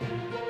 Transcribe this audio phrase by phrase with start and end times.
[0.00, 0.49] ส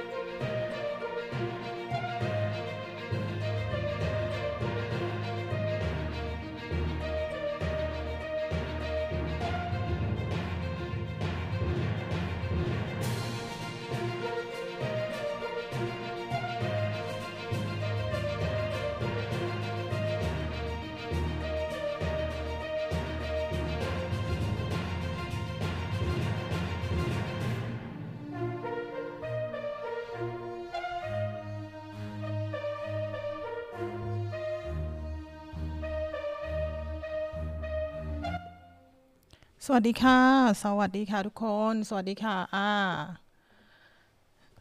[39.73, 40.20] วัสดีค่ะ
[40.65, 42.70] สวัสดีค่ะทุกคน สวัสดีค่ะ อ่า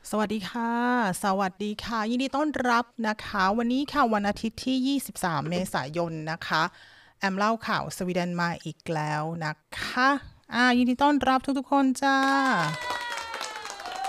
[0.09, 0.73] สวัสดีค่ะ
[1.23, 6.63] สวัสดีค่ะ ยินดีต้อนรับนะคะ วันนี้ค่ะวันอาทิตย์ที่ 23 เมษายนนะคะ
[7.19, 10.09] แอมเล่าข่าวสวีเดนมาอีกแล้วนะคะ
[10.53, 12.17] อ่า ยินดีต้อนรับทุกๆคนจ้า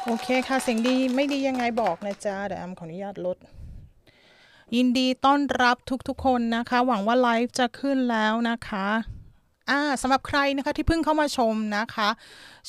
[0.05, 3.37] โอเคค่ะ เสียงดีไม่ดียังไงบอกนะจ๊ะเดี๋ยวแอมขออนุญาตลด
[4.77, 5.77] ยินดีต้อนรับ
[6.09, 8.89] ทุกๆคนนะคะ หวังว่าไลฟ์จะขึ้นแล้วนะคะ
[9.71, 12.09] อ่าสำหรับใครนะคะที่เพิ่งเข้ามาชมนะคะ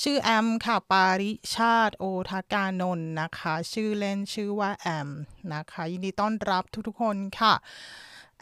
[0.02, 5.10] ชื่อแอมค่ะ ปาริชาติโอทากานนท์นะคะ ชื่อเล่นชื่อว่าแอม
[5.54, 7.54] นะคะ ยินดีต้อนรับทุกๆคนค่ะ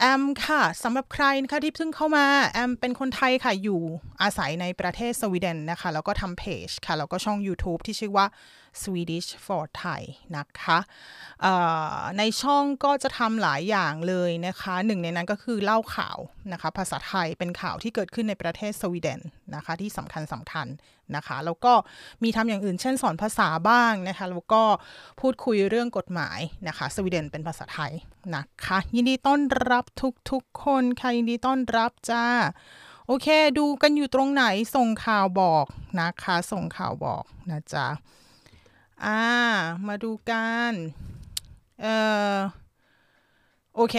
[0.00, 3.80] แอมค่ะสำหรับใครนะคะที่เพิ่งเข้ามาแอมเป็นคนไทยค่ะอยู่
[4.22, 8.26] อาศัยในประเทศสวีเดนนะคะ แล้วก็ทำเพจค่ะ แล้วก็ช่อง YouTube ที่ชื่อว่า
[8.82, 10.02] Swedish for Thai
[10.36, 10.78] นะคะ
[12.18, 16.18] ในช่องก็จะทำหลายอย่างเลยนะคะหนึ่งในนั้นก็คือเล่าข่าว
[16.52, 19.20] นะคะภาษาไทยเป็นข่าวที่เกิดขึ้นในประเทศสวีเดน
[19.54, 20.66] นะคะที่สำคัญสำคัญ
[21.16, 21.72] นะคะแล้วก็
[22.22, 24.62] มีทำอย่างอื่นเช่นสอนภาษาบ้างนะคะแล้วก็
[25.20, 27.92] พูดคุยเรื่องกฎหมายนะคะสวีเดนเป็นภาษาไทย
[28.34, 29.40] นะคะยินดีต้อน
[29.70, 29.84] รับ
[30.30, 32.24] ทุกๆคนค่ะยินดีต้อนรับจ้า
[33.06, 35.66] โอเค ดูกันอยู่ตรงไหนส่งข่าวบอก
[36.00, 37.86] นะคะ ส่งข่าวบอกนะจ๊ะ
[39.04, 39.22] อ่า
[39.86, 40.72] มาดูกัน
[41.80, 41.94] เอ่
[42.34, 42.36] อ
[43.76, 43.96] โอเค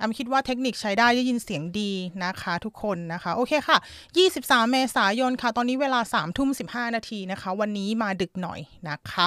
[0.00, 1.92] อามคิดว่าเทคนิคใช้ได้ได้ยินเสียงดี
[2.24, 3.78] นะคะทุกคนนะคะ โอเคค่ะ
[4.24, 9.26] 23 เมษายนค่ะ ตอนนี้เวลา 3 ทุ่ม 15 นาทีนะคะ วันนี้มาดึกหน่อยนะคะ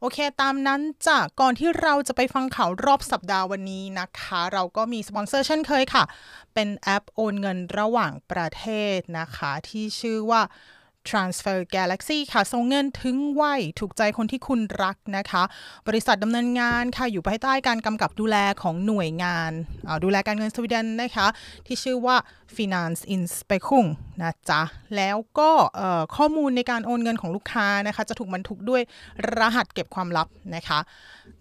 [0.00, 6.04] โอเคตามนั้นจ้ะก่อนที่เราจะไปฟังข่าวรอบสัปดาห์วันนี้นะคะ เราก็มีสปอนเซอร์เช่นเคยค่ะ
[6.54, 8.64] เป็นแอปโอนเงินระหว่างประเท
[8.96, 10.42] ศนะคะ ที่ชื่อว่า
[11.10, 13.42] Transfer Galaxy ค่ะ ส่งเงินถึงไว
[13.80, 15.42] ถูกใจคนที่คุณรักนะคะ
[15.88, 19.52] บริษัทดำเนินงานค่ะ อยู่ภายใต้การกำกับดูแลของหน่วยงาน
[20.04, 21.26] ดูแลการเงินสวีเดนนะคะ
[21.66, 22.16] ที่ชื่อว่า
[22.56, 23.88] Finance i n s p e c u n g
[24.20, 24.62] นะจ๊ะ
[24.96, 25.50] แล้วก็
[26.16, 28.82] ข้อมูลในการโอนเงินของลูกค้านะคะ จะถูกบรรทุกด้วย
[29.38, 30.78] รหัสเก็บความลับนะคะ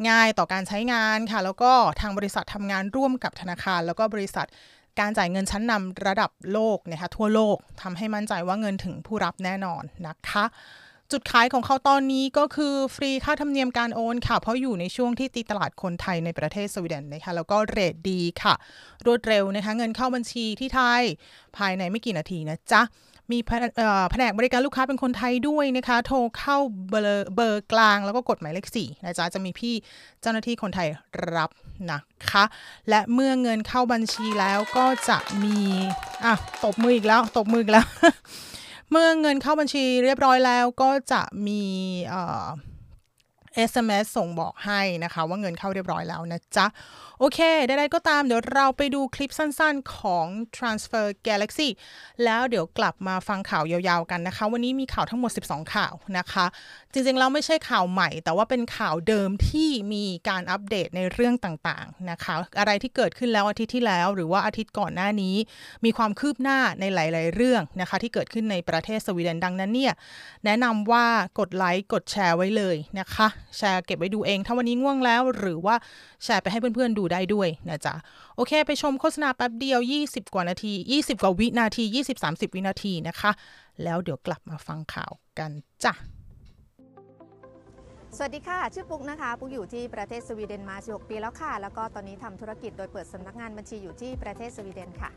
[0.09, 1.71] ง่ายต่อการใช้งานค่ะ แล้วก็
[2.01, 4.47] ทางบริษัททำงานร่วมกับธนาคาร แล้วก็บริษัท
[5.00, 10.45] การจ่ายเงินชั้นนำระดับโลกนะคะทั่วโลกทำให้มั่นใจว่าเงินถึงผู้รับแน่นอนนะคะ
[11.11, 18.53] จุดขายของเขาตอนนี้ก็คือฟรีค่าธรรมเนียมการโอนค่ะ เพราะอยู่ในช่วงที่ตีตลาดคนไทยในประเทศสวีเดนนะคะแล้วก็เรทดีค่ะ
[19.06, 21.03] รวดเร็วนะคะเงินเข้าบัญชีที่ไทย
[21.57, 22.81] ภายในไม่กี่นาทีนะจ๊ะ
[23.31, 26.58] มีแผนกบริการลูกค้าเป็นคนไทยด้วยนะคะ โทรเข้า
[26.90, 29.74] เบอร์เบอร์กลางแล้วก็กดหมายเลขสี่นะจ๊ะ จะมีพี่
[30.22, 30.88] เจ้าหน้าที่คนไทย
[31.36, 31.50] รับ
[31.91, 32.00] นะ
[32.30, 32.44] คะ
[32.90, 35.59] และเมื่อเงินเข้าบัญชีแล้วก็จะมี
[36.25, 37.86] อะตบมืออีกแล้ว ตบมืออีกแล้ว
[38.91, 41.63] เมื่อเงินเข้าบัญชีเรียบร้อยแล้วก็จะมี
[42.07, 42.46] เอ่อ
[43.69, 46.66] SMS ส่งบอกให้นะคะ ว่าเงินเข้าเรียบร้อยแล้วนะจ๊ะ
[47.19, 51.69] โอเคใดๆก็ตามเดี๋ยวเราไปดูคลิปสั้นๆของ Transfer Galaxy
[52.23, 56.45] แล้วเดี๋ยวกลับมาฟังข่าวยาวๆกันนะคะ วันนี้มีข่าวทั้งหมด 12 ข่าวนะคะ
[56.94, 65.35] จริงๆแล้วไม่ใช่ข่าวใหม่ แต่ว่าเป็นข่าวเดิมที่มีการอัปเดตในเรื่องต่างๆนะคะ อะไรที่เกิดขึ้นแล้วอาทิตย์ที่แล้ว หรือว่าอาทิตย์ก่อนหน้านี้
[65.85, 69.94] มีความคืบหน้าในหลาย ๆ เรื่องนะคะ ที่เกิดขึ้นในประเทศสวีเดนดังนั้นเนี่ย
[70.45, 71.05] แนะนำว่า
[71.39, 73.27] กดไลค์กดแชร์ไว้เลยนะคะ
[73.57, 75.75] แชร์เก็บไว้ดูเอง ถ้าวันนี้ง่วงแล้ว หรือว่า
[76.23, 77.95] แชร์ไปให้เพื่อนๆดูได้ด้วยนะจ๊ะ
[78.35, 81.83] โอเค ไปชมโฆษณาแป๊บเดียว 20 กว่านาที 20 กว่าวินาที
[82.23, 83.31] 20-30 วินาทีนะคะ
[83.83, 85.51] แล้วเดี๋ยวกลับมาฟังข่าวกัน
[85.83, 85.94] จ้ะ
[88.18, 95.09] สวัสดีค่ะ ชื่อปุ๊กนะคะ ปุ๊กอยู่ที่ประเทศสวีเดนมา16ปีแล้วค่ะ แล้วก็ตอนนี้ทำธุรกิจโดยเปิดสำนักงานบัญชีอยู่ที่ประเทศสวีเดนค่ะ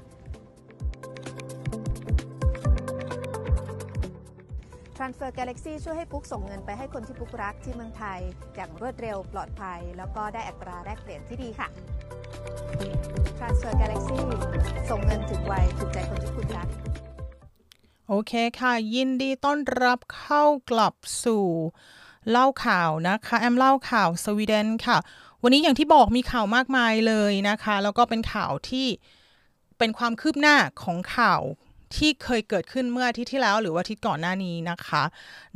[4.99, 8.21] Transfer Galaxy ช่วยให้ปุ๊กส่งเงินไปให้คนที่ปุ๊กรักที่เมืองไทย
[8.57, 11.69] อย่างรวดเร็วปลอดภัย แล้วก็ได้อัตราแลกเปลี่ยนที่ดีค่ะ
[13.39, 14.19] Transfer Galaxy
[14.91, 16.69] ส่งเงินถึงไวถูกใจคนที่คุณรัก
[18.09, 21.47] โอเคค่ะ ยินดีต้อนรับเข้ากลับสู่
[22.31, 24.97] เล่าข่าวนะคะ แอมเล่าข่าวสวีเดนค่ะ
[25.43, 28.87] วันนี้อย่างที่บอกมีข่าวมากมายเลยนะคะ แล้วก็เป็นข่าวที่
[29.79, 31.43] เป็นความคืบหน้าของข่าว
[31.97, 35.03] ที่เคยเกิดขึ้นเมื่ออาทิตย์ที่แล้ว หรือว่าอาทิตย์ก่อนหน้านี้นะคะ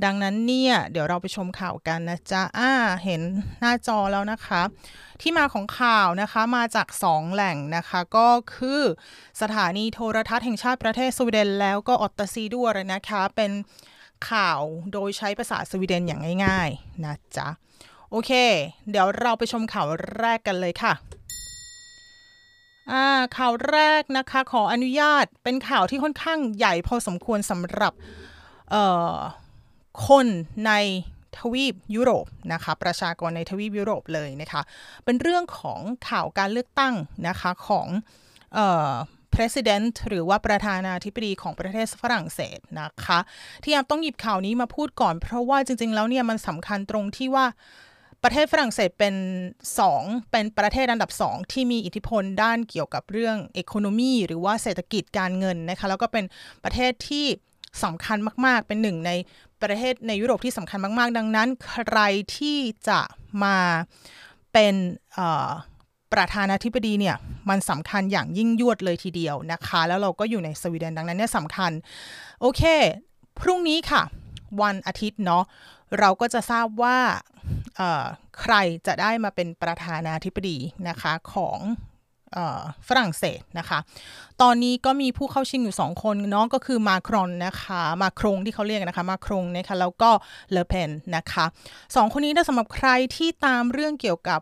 [0.05, 2.73] ดังนั้นเนี่ยเดี๋ยวเราไปชมข่าวกันนะจ๊ะอ่า
[3.05, 3.23] เห็น
[3.61, 4.63] หน้าจอแล้วนะคะ
[5.21, 8.83] ที่มาของข่าวนะคะมาจาก 2 แหล่งนะคะก็คือ
[9.41, 13.51] สถานีโทรทัศน์แห่งชาติประเทศสวีเดน แล้วก็ออตตาซีด้วยนะคะเป็น
[14.31, 14.61] ข่าว
[14.93, 17.49] โดยใช้ภาษาสวีเดนอย่างง่าย ๆ นะจ๊ะ
[18.11, 18.33] โอเค
[18.91, 19.87] เดี๋ยวเราไปชมข่าว
[20.19, 20.93] แรกกันเลยค่ะ
[22.91, 23.05] อ่า
[23.37, 27.93] ข่าวแรกนะคะ ขออนุญาตเป็นข่าวที่ค่อนข้างใหญ่พอสมควรสำหรับ
[30.09, 30.27] คน
[30.67, 30.73] ใน
[31.39, 34.63] ทวีปยุโรปนะคะประชากรในทวีปยุโรปเลยนะคะ
[35.05, 36.95] เป็นเรื่องของข่าวการเลือกตั้ง
[37.29, 37.87] นะคะของ
[38.55, 38.93] เอ่อ
[39.35, 43.19] president หรือว่าประธานาธิบดีของประเทศฝรั่งเศสนะคะ
[43.63, 47.47] ที่ยามต้องหยิบข่าวนี้มาพูดก่อน เพราะว่าจริง ๆ แล้วเนี่ยมันสำคัญตรงที่ว่า
[48.25, 49.15] ประเทศฝรั่งเศสเป็น
[49.73, 56.25] 2 เป็นประเทศอันดับ 2 ที่มีอิทธิพลด้านเกี่ยวกับเรื่องเอคโนมีหรือว่าเศรษฐกิจการเงินนะคะแล้วก็เป็น
[56.65, 57.27] ประเทศที่
[57.85, 59.11] สำคัญมาก ๆ เป็นหนึ่งใน
[59.63, 62.01] ประเทศในยุโรปที่สำคัญมาก ๆ ดังนั้น ใคร
[62.37, 62.59] ที่
[62.89, 63.01] จะ
[63.45, 63.59] มา
[64.53, 64.75] เป็น
[66.13, 67.17] ประธานาธิบดีเนี่ย
[67.49, 71.71] มันสำคัญอย่างยิ่งยวดเลยทีเดียวนะคะ แล้วเราก็อยู่ในสวีเดนดังนั้นเนี่ยสำคัญ
[72.41, 72.63] โอเค
[73.41, 74.03] พรุ่งนี้ค่ะ
[74.63, 75.45] วันอาทิตย์เนาะ
[75.99, 76.99] เราก็จะทราบว่า
[78.41, 78.55] ใคร
[78.87, 80.59] จะได้มาเป็นประธานาธิบดี
[80.89, 81.59] นะคะของ
[82.89, 83.79] ฝรั่งเศสนะคะ
[84.43, 90.11] ตอนนี้ก็มีผู้เข้าชิงอยู่ 2 คนน้องก็คือมาครอนนะคะ มาครงที่เขาเรียกนะคะ มาครงนะคะแล้วก็
[90.51, 91.45] เลอเพนนะคะ
[91.97, 94.41] สองคนนี้ถ้าสำหรับใครที่ตามเรื่องเกี่ยวกับ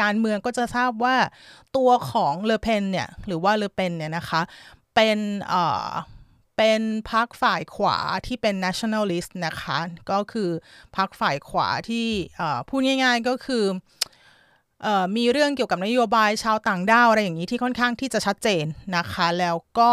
[0.00, 1.16] การเมืองก็จะทราบว่า
[1.76, 4.40] ตัวของเลอเพนเนี่ยหรือว่าเลอเปนเนี่ยนะคะ
[4.94, 5.18] เป็น
[6.58, 6.82] เป็น
[7.12, 9.78] พรรคฝ่ายขวาที่เป็น nationalist นะคะ
[10.10, 10.50] ก็คือ
[10.96, 12.06] พรรคฝ่ายขวาที่
[12.68, 13.64] พูดง่าย ๆก็คือ
[14.86, 18.64] อมีเรื่องเกี่ยวกับนโยบายชาวต่างด้าวอะไรอย่างนี้ที่ค่อนข้างที่จะชัดเจน
[18.96, 19.90] นะคะ แล้วก็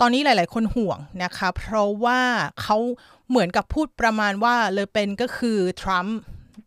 [0.00, 2.20] ตอนนี้หลาย ๆ คนห่วงนะคะ เพราะว่า
[2.62, 2.76] เขา
[3.28, 6.18] เหมือนกับพูดประมาณว่าเลยเป็นก็คือทรัมป์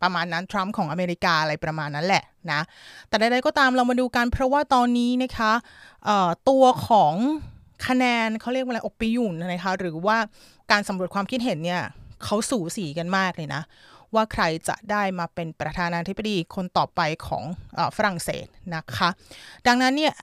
[0.01, 2.62] ประมาณนั้นทรัมป์ของอเมริกาอะไรประมาณนั้นแหละนะ
[3.07, 5.53] แต่ใดๆก็ตามเรามาดูกันเพราะว่าตอนนี้นะคะ
[6.50, 7.15] ตัวของ
[7.88, 10.18] คะแนนเขาเรียกว่าอะไรอปิยุนนะคะหรือว่า
[10.72, 11.81] การสำรวจความคิดเห็นเนี่ย
[12.24, 13.62] เขาสูสีกันมากเลยนะ
[14.15, 17.44] ว่าใครจะได้มาเป็นประธานาธิบดีคนต่อไปของ
[17.77, 19.09] อฝรั่งเศสนะคะ
[19.67, 20.13] ดังนั้นเนี่ย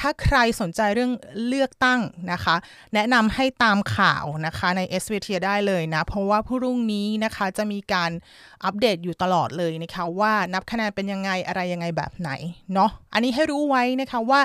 [0.00, 1.12] ถ้าใครสนใจเรื่อง
[1.46, 2.00] เลือกตั้ง
[2.32, 2.56] นะคะ
[2.94, 8.10] แนะนำให้ตามข่าวนะคะใน s อ t ได้เลยนะ เพราะว่าพรุ่งนี้นะคะจะมีการ
[8.64, 12.30] อัปเดตอยู่ตลอดเลยนะคะว่านับคะแนนเป็นยังไงอะไรยังไงแบบไหน
[12.74, 14.40] เนาะอันนี้ให้รู้ไว้นะคะว่า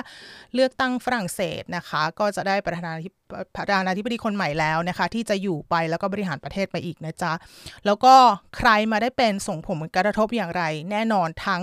[0.54, 3.10] เลือกตั้งฝรั่งเศสนะคะ ก็จะได้ประธานาธิ
[3.56, 7.32] ประธานาธิบดีคนใหม่แล้วนะคะ ที่จะอยู่ไปแล้วก็บริหารประเทศไปอีกนะจ๊ะ
[7.86, 8.14] แล้วก็
[8.56, 11.62] ใครมาได้เป็นส่งผลกระทบอย่างไร แน่นอนทั้ง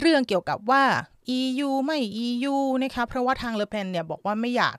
[0.00, 0.84] เรื่องเกี่ยวกับว่า
[1.38, 4.76] EU ไม่ EU นะคะเพราะว่าทางเลเพนเนี่ยบอกว่าไม่อยาก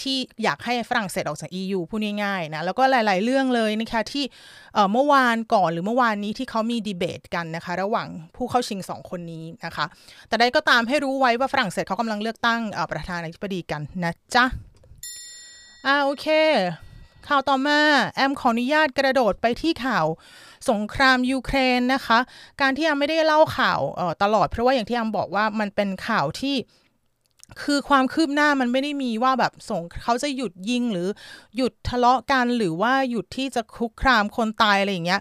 [0.00, 4.24] ที่อยากให้ฝรั่งเศสออกจาก EU พูดง่ายๆนะแล้วก็หลาย ๆ เรื่องเลยนะคะที่
[4.92, 9.84] เมื่อวานก่อนหรือเมื่อวานนี้ที่เขามีดีเบตกันนะคะ ระหว่างผู้เข้าชิงสองคนนี้นะคะ
[10.28, 12.60] แต่ใดก็ตามให้รู้ไว้ว่าฝรั่งเศสเขากำลังเลือกตั้ง
[12.92, 14.44] ประธานาธิบดีกันนะจ๊ะ
[15.86, 16.26] อ่าโอเค
[17.28, 17.80] ข่าวต่อมา
[18.16, 20.06] แอมขออนุญาตกระโดดไปที่ข่าว
[20.70, 22.18] สงครามยูเครนนะคะ
[22.60, 23.80] การที่แอมไม่ได้เล่าข่าว
[24.22, 26.56] ตลอดเพราะว่าอย่างที่แอมบอกว่ามันเป็นข่าวที่
[27.62, 31.08] คือความคืบหน้ามันไม่ได้มีว่าแบบส่งเขาจะหยุดยิงหรือ
[31.56, 35.20] หยุดทะเลาะกันหรือว่าหยุดที่จะคุกคามคนตายอะไรอย่างเงี้ย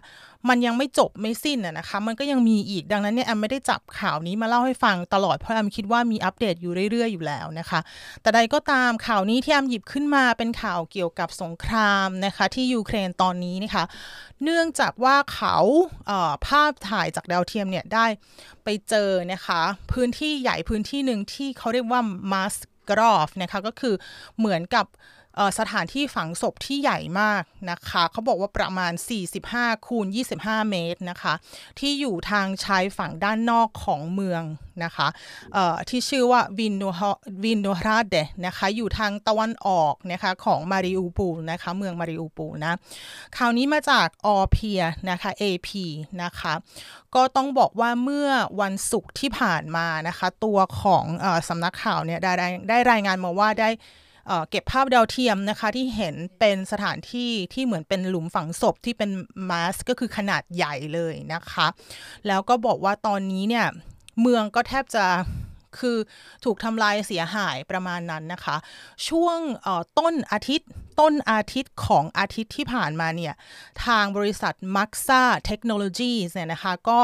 [0.49, 7.79] มันยังไม่จบไม่สิ้นอะนะคะ มันก็ยังมีอีกดังนั้นเนี่ยแอมไม่ได้จับข่าวนี้มาเล่าให้ฟังตลอดเพราะแอมคิดว่ามีอัปเดตอยู่เรื่อยๆอยู่แล้วนะคะ
[8.21, 13.83] แต่ใดก็ตามข่าวนี้ที่แอมหยิบขึ้นมาเป็นข่าวเกี่ยวกับสงครามนะคะที่ยูเครนตอนนี้นะคะ
[14.43, 15.57] เนื่องจากว่าเขา
[16.47, 18.05] ภาพถ่ายจากดาวเทียมเนี่ยได้
[18.63, 22.55] ไปเจอนะคะพื้นที่ใหญ่พื้นที่หนึ่งที่เขาเรียกว่ามาส
[22.89, 23.95] กรอฟนะคะก็คือ
[24.37, 24.85] เหมือนกับ
[25.59, 28.93] สถานที่ฝังศพที่ใหญ่มากนะคะเขาบอกว่าประมาณ
[29.37, 30.05] 45 คูณ
[30.37, 31.33] 25 เมตรนะคะ
[31.79, 34.43] ที่อยู่ทางชายฝั่งด้านนอกของเมือง
[34.83, 35.07] นะคะ
[35.89, 36.83] ที่ชื่อว่าวินโน
[37.43, 42.73] วินโนฮราเดนะคะอยู่ทางตะวันออกนะคะของมาริอูปูนะคะเมืองมาริอูปูนะ
[43.37, 45.69] คราวนี้มาจากออเพียนะคะ AP
[46.23, 46.53] นะคะ
[47.15, 48.29] ก็ต้องบอกว่าเมื่อ
[48.61, 52.31] วันศุกร์ที่ผ่านมานะคะ ตัวของอสำนักข่าวเนี่ยได้
[52.69, 53.69] ได้รายงานมาว่าได้
[54.49, 59.09] เก็บภาพดาวเทียมนะคะที่เห็นเป็นสถานที่ที่เหมือนเป็นหลุมฝังศพที่เป็น
[59.49, 61.67] มาสก็คือขนาดใหญ่เลยนะคะ
[62.27, 63.65] แล้วก็บอกว่าตอนนี้เนี่ย
[64.21, 65.05] เมืองก็แทบจะ
[65.79, 65.97] คือ
[66.45, 68.55] ถูกทำลายเสียหายประมาณนั้นนะคะ
[69.09, 69.39] ช่วง
[69.99, 70.69] ต้นอาทิตย์
[71.01, 73.33] ต้นอาทิตย์ของอาทิตย์ที่ผ่านมาเนี่ย
[73.85, 76.99] ทางบริษัท Maxa Technologies เนี่ยนะคะก็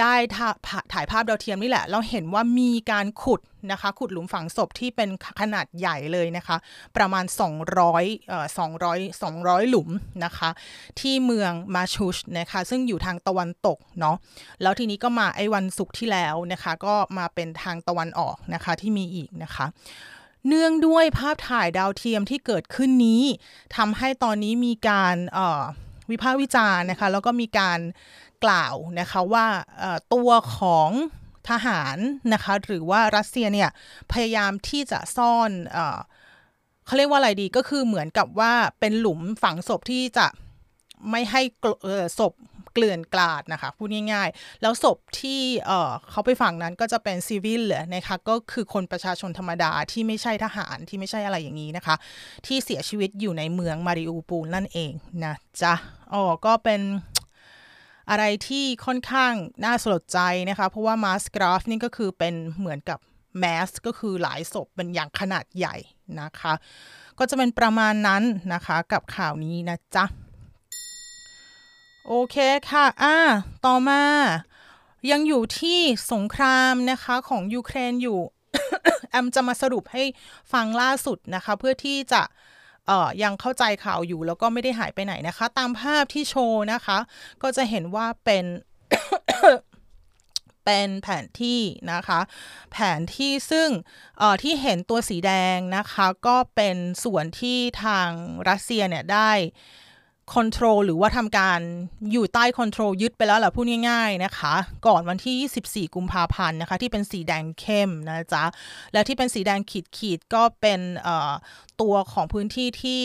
[0.00, 0.14] ได้
[0.92, 3.40] ถ่ายภาพดาวเทียมนี่แหละ เราเห็นว่ามีการขุด
[3.72, 5.08] นะคะขุดหลุมฝังศพที่เป็น
[5.40, 6.56] ขนาดใหญ่เลยนะคะ
[6.96, 7.24] ประมาณ
[7.76, 8.46] 200เอ่อ
[8.88, 9.88] 200 200 หลุม
[10.24, 10.50] นะคะ
[11.00, 14.16] ที่เมืองมาชูชนะคะซึ่งอยู่ทางตะวันตกเนาะ
[14.62, 19.66] แล้วทีนี้ก็มาไอ้วันศุกร์ที่แล้วนะคะ ก็มาเป็นทางตะวันออกนะคะที่มีอีกนะคะ
[20.48, 23.22] เนื่องด้วยภาพถ่ายดาวเทียมที่เกิดขึ้นนี้
[23.76, 25.16] ทำให้ตอนนี้มีการ
[26.10, 27.78] วิพากษ์วิจารณ์นะคะแล้วก็มีการ
[28.44, 29.46] กล่าวนะคะว่า
[30.14, 30.90] ตัวของ
[31.50, 31.96] ทหาร
[32.32, 33.70] นะคะหรือว่ารัสเซียเนี่ย
[34.12, 35.78] พยายามที่จะซ่อนเอ
[36.86, 40.26] เขาเรียกว่าอะไรดีก็คือเหมือนกับว่าเป็นหลุมฝังศพที่จะ
[41.10, 41.42] ไม่ให้
[42.18, 42.32] ศพ
[42.74, 51.96] เกลื่อนกลาดนะคะพูดง่ายๆ แล้วศพที่เเขาไปฝังนั้นก็จะเป็นซีวิลเลยนะคะก็คือคนประชาชนธรรมดาที่ไม่ใช่ทหารที่ไม่ใช่อะไรอย่างนี้นะคะ
[52.46, 54.92] ที่เสียชีวิตอยู่ในเมืองมาริอูปูลนั่นเอง
[55.24, 55.74] นะจ๊ะ
[56.12, 56.80] อ๋อก็เป็น
[58.10, 59.32] อะไรที่ค่อนข้าง
[59.64, 62.98] น่าสลดใจนะคะ เพราะว่ามาสกราฟนี่ก็คือเป็นเหมือนกับ
[63.38, 65.76] แมสก็คือหลายศพเป็นอย่างขนาดใหญ่
[66.20, 66.52] นะคะ
[67.18, 68.22] ก็จะเป็นประมาณนั้น
[68.54, 70.04] นะคะกับข่าวนี้นะจ๊ะ
[72.08, 72.36] โอเค
[72.70, 73.16] ค่ะอ่า
[73.66, 74.02] ต่อมา
[75.10, 75.80] ยังอยู่ที่
[76.12, 78.20] สงครามนะคะของยูเครนอยู่
[79.10, 80.04] แอมจะมาสรุปให้
[80.52, 82.22] ฟังล่าสุดนะคะ เพื่อที่จะ
[82.86, 86.98] เอ่อยังเข้าใจข่าวอยู่แล้วก็ไม่ได้หายไปไหนนะคะ ตามภาพที่โชว์นะคะ
[87.42, 88.44] ก็จะเห็นว่าเป็น
[90.64, 91.60] เป็นแผนที่
[91.92, 92.20] นะคะ
[92.72, 93.68] แผนที่ซึ่ง
[94.42, 98.10] ที่เห็นตัวสีแดงนะคะ ก็เป็นส่วนที่ทาง
[98.48, 99.30] รัสเซียเนี่ยได้
[100.32, 101.60] control หรือว่าทำการ
[102.12, 104.54] อยู่ใต้ control ยึดไปแล้วแหละพูดง่าย ๆนะคะ
[104.86, 108.44] ก่อนวันที่24กุมภาพันธ์นะคะ ที่เป็นสีแดงเข้มนะจ๊ะ
[108.92, 110.80] และที่เป็นสีแดงขีดขีดก็เป็น
[111.80, 113.02] ตัวของพื้นที่ที่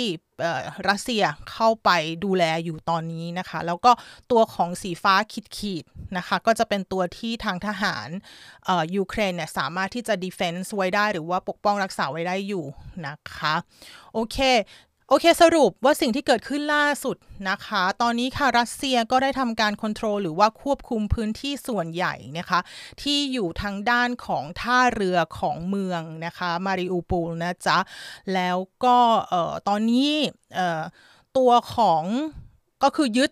[0.90, 1.90] รัสเซียเข้าไป
[2.26, 3.92] ดูแลอยู่ตอนนี้นะคะ แล้วก็
[4.32, 5.84] ตัวของสีฟ้าขีดขีด
[6.18, 8.08] นะคะ ก็จะเป็นตัวที่ทางทหาร
[8.96, 12.66] ยูเครนเนี่ยสามารถที่จะ defense ไว้ได้หรือว่าปกป้องรักษาไว้ได้อยู่
[13.08, 13.56] นะคะ
[14.14, 14.38] โอเค
[15.12, 17.18] โอเคสรุปว่าสิ่งที่เกิดขึ้นล่าสุด
[17.50, 22.60] นะคะ ตอนนี้ค่ะรัสเซียก็ได้ทำการควบคุมหรือว่าควบคุมพื้นที่ส่วนใหญ่นะคะ
[23.02, 27.78] ที่อยู่ทางด้านของท่าเรือของเมืองนะคะมาริอูปูลนะจ๊ะ
[28.34, 28.98] แล้วก็
[29.68, 30.12] ตอนนี้
[31.38, 32.04] ตัวของ
[32.84, 33.32] ก็คือยึด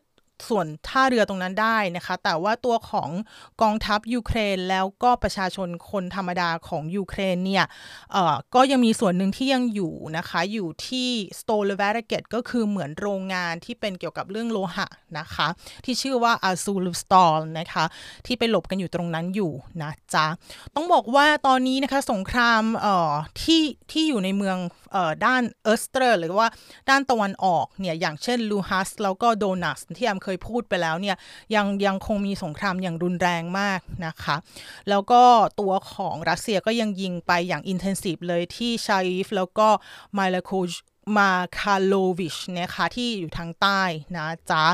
[0.50, 3.10] ส่วนท่าเรือตรงนั้นได้นะคะ แต่ว่าตัวของ
[3.62, 7.65] กองทัพยูเครนแล้วก็ประชาชนคนธรรมดาของยูเครนเนี่ย
[8.56, 14.88] ก็ยังมีส่วนหนึ่งที่ยังอยู่นะคะ อยู่ที่stålverket ก็คือเหมือนโรงงานที่เป็นเกี่ยวกับเรื่องโลหะ
[15.20, 15.48] นะคะ
[15.86, 17.86] ที่ชื่อว่า Azovstal นะคะ
[18.25, 19.51] ที่ไปหลบกันอยู่ตรงนั้นอยู่
[19.82, 20.25] นะจ๊ะ
[20.75, 22.62] ต้องบอกว่าตอนนี้นะคะสงคราม
[23.41, 24.58] ที่ที่อยู่ในเมือง
[25.25, 26.48] ด้าน öster หรือว่า
[26.89, 31.17] ด้านตะวันออกเนี่ยอย่างเช่นลูฮันสก์แล้วก็โดเนตสก์ที่แอมเคยพูดไปแล้วเนี่ย
[31.55, 34.36] ยังยังคงมีสงครามอย่างรุนแรงมากนะคะ
[34.89, 35.22] แล้วก็
[35.60, 39.67] ตัวของรัสเซียก็ยังยิงไปอย่าง intensive เลยที่ Charkiv แล้วก็
[40.13, 40.51] ไมลาโค
[41.17, 43.81] มาคาโลวิชนะคะที่อยู่ทางใต้
[44.15, 44.65] นะจ๊ะ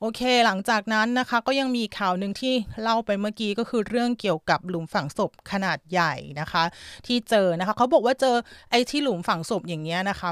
[0.00, 6.64] โอเคหลังจากนั้นนะคะก็ยังมีข่าวหนึ่งที่เล่าไปเมื่อกี้ก็คือเรื่องเกี่ยวกับหลุมฝังศพขนาดใหญ่นะคะ
[7.06, 8.36] ที่เจอนะคะเขาบอกว่าเจอ
[8.70, 10.30] ไอ้ที่หลุมฝังศพอย่างเงี้ยนะคะ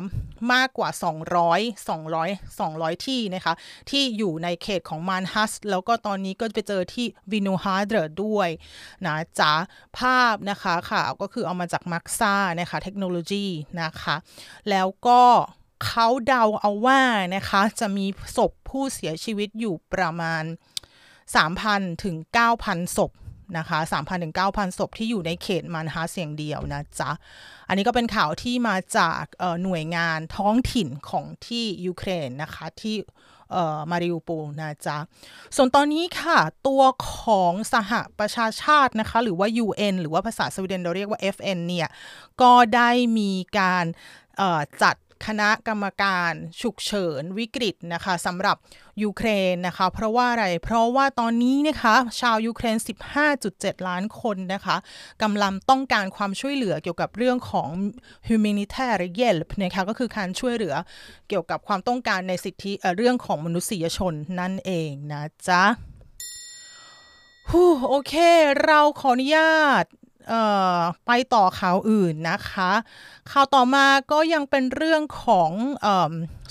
[0.53, 0.91] มากกว่า
[1.39, 3.53] 200 200 200 ที่นะคะ
[3.91, 8.49] ที่อยู่ในเขตของมานฮัส แล้วก็ตอนนี้ก็ไปเจอที่วินูฮาเดอร์ด้วย
[9.07, 9.53] นะจ๊ะ
[9.99, 13.47] ภาพนะคะข่าวก็คือเอามาจากมักซ่านะคะเทคโนโลยี
[13.83, 14.17] นะคะ
[14.71, 15.21] แล้วก็
[15.85, 17.03] เขาเดาเอาว่า
[17.35, 18.07] นะคะ จะมี
[18.37, 20.45] ศพผู้เสียชีวิตอยู่ประมาณ
[21.25, 22.17] 3,000 ถึง
[22.57, 23.13] 9,000 ศพ
[23.59, 27.11] นะคะ 3,000 ถึง 9,000 ศพที่อยู่ในเขตมันฮาเสียงเดียวนะจ๊ะ
[27.69, 29.23] อันนี้ก็เป็นข่าวที่มาจาก
[29.63, 32.97] หน่วยงานท้องถิ่นของที่ยูเครนนะคะที่
[33.91, 34.97] มาริอูโปนะจ๊ะ
[35.57, 36.83] ส่วนตอนนี้ค่ะ ตัว
[37.13, 41.89] ของสหประชาชาตินะคะ หรือว่า UN หรือว่าภาษาสวีเดนเราเรียกว่า FN เนี่ย
[42.43, 43.85] ก็ได้มีการ
[44.83, 44.97] จัด
[45.27, 48.57] คณะกรรมการฉุกเฉินวิกฤตนะคะสำหรับ
[49.03, 52.77] ยูเครนนะคะ เพราะว่าอะไร เพราะว่าตอนนี้นะคะชาวยูเครน
[53.33, 54.77] 15.7 ล้านคนนะคะ
[55.23, 57.69] กำลังต้องการความช่วยเหลือเกี่ยวกับเรื่องของ
[58.29, 60.75] humanitarian help นะคะก็คือการช่วยเหลือ
[61.29, 65.65] เกี่ยวกับความต้องการในสิทธิเรื่องของมนุษยชนนั่นเองนะจ๊ะ
[67.89, 68.15] โอเค
[68.65, 69.85] เราขออนุญาต
[71.07, 72.73] ไปต่อข่าวอื่นนะคะ
[73.31, 75.51] ข่าวต่อมาก็ยังเป็นเรื่องของ
[75.85, 75.87] อ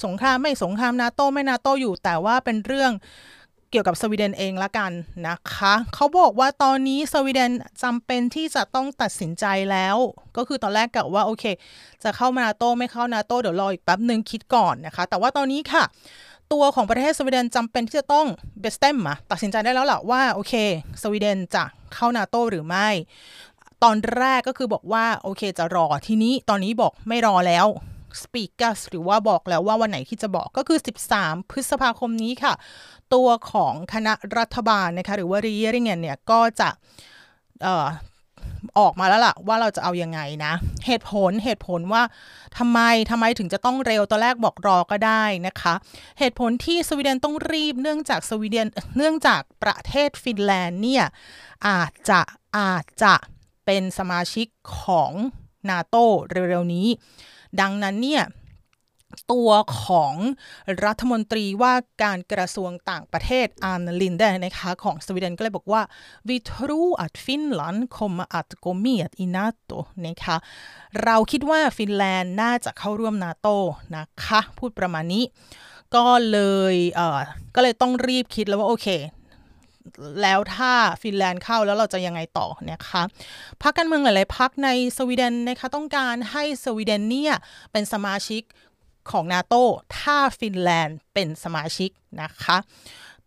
[0.06, 2.92] สงครามไม่สงครามนาโตไม่นาโตอยู่ แต่ว่าเป็นเรื่อง
[3.72, 4.92] เกี่ยวกับสวีเดนเองละกัน
[5.28, 7.52] นะคะ เขาบอกว่าตอนนี้สวีเดน
[7.84, 9.98] จำเป็นที่จะต้องตัดสินใจแล้ว
[10.38, 11.46] ก็คือตอนแรกกะว่าโอเค
[12.04, 15.84] จะเข้ามานาโตไม่เข้านาโตเดี๋ยวรออีกแป๊บหนึ่งคิดก่อนนะคะ แต่ว่าตอนนี้ค่ะ
[16.54, 18.28] ตัวของประเทศสวีเดนจำเป็นที่จะต้อง
[18.60, 20.54] เบสเต็มมาตัดสินใจได้แล้วแหละว่าโอเค
[21.02, 21.64] สวีเดนจะ
[21.96, 22.88] เข้านาโตหรือไม่
[23.84, 27.68] ตอนแรกก็คือบอกว่าโอเคจะรอทีนี้ตอนนี้บอกไม่รอแล้ว
[28.22, 30.80] speakers หรือว่าบอกแล้วว่าวันไหนที่จะบอกก็คือ
[31.14, 32.54] 13 พฤษภาคมนี้ค่ะ
[33.14, 36.70] ตัวของคณะรัฐบาลนะคะหรือว่า Regering เนี่ยก็จะ
[37.66, 37.88] ออ
[38.80, 40.54] ออกมาแล้วล่ะว่าเราจะเอายังไงนะ
[40.86, 42.04] เหตุผลเหตุผลว่า
[42.58, 42.80] ทำไม
[43.12, 45.74] ทำไมถึงจะต้องเร็วตอนแรกบอกรอก็ได้นะคะ
[46.20, 48.68] เหตุผลที่สวีเดนต้องรีบเนื่องจากสวีเดน
[48.98, 51.06] เนื่องจากประเทศฟินแลนด์เนี่ย
[51.68, 52.22] อาจจะ
[52.58, 53.16] อาจจะ
[53.72, 54.48] เป็นสมาชิก
[54.84, 55.12] ของ
[55.70, 55.96] นาโต
[56.50, 56.88] เร็วๆนี้
[57.60, 58.24] ดังนั้นเนี่ย
[59.32, 59.52] ตัว
[59.86, 60.14] ของ
[60.86, 61.74] รัฐมนตรีว่า
[62.04, 65.82] การกระทรวงต่างประเทศอันลินเดนะคะของสวีเดนก็เลยบอกว่า
[66.28, 70.36] vi tror att Finland kommer att gå med i NATO นะคะ
[71.04, 73.48] เราคิดว่าฟินแลนด์น่าจะเข้าร่วมนาโต
[73.98, 75.24] นะคะ พูดประมาณนี้
[75.96, 76.40] ก็เล
[76.74, 77.20] ยเอ่อ
[77.56, 78.88] ก็เลยต้องรีบคิดแล้วว่า โอเค
[80.22, 83.02] แล้วถ้าฟินแลนด์เข้าแล้วเราจะยังไงต่อนะคะ
[83.62, 87.34] พรรคการเมืองหลาย ๆพรรคในสวีเดนนะคะต้องการให้สวีเดนเนี่ย
[87.72, 88.44] เป็นสมาชิก
[89.12, 89.56] ของนาโต
[90.00, 91.90] ถ้าฟินแลนด์เป็นสมาชิก
[92.22, 92.58] นะคะ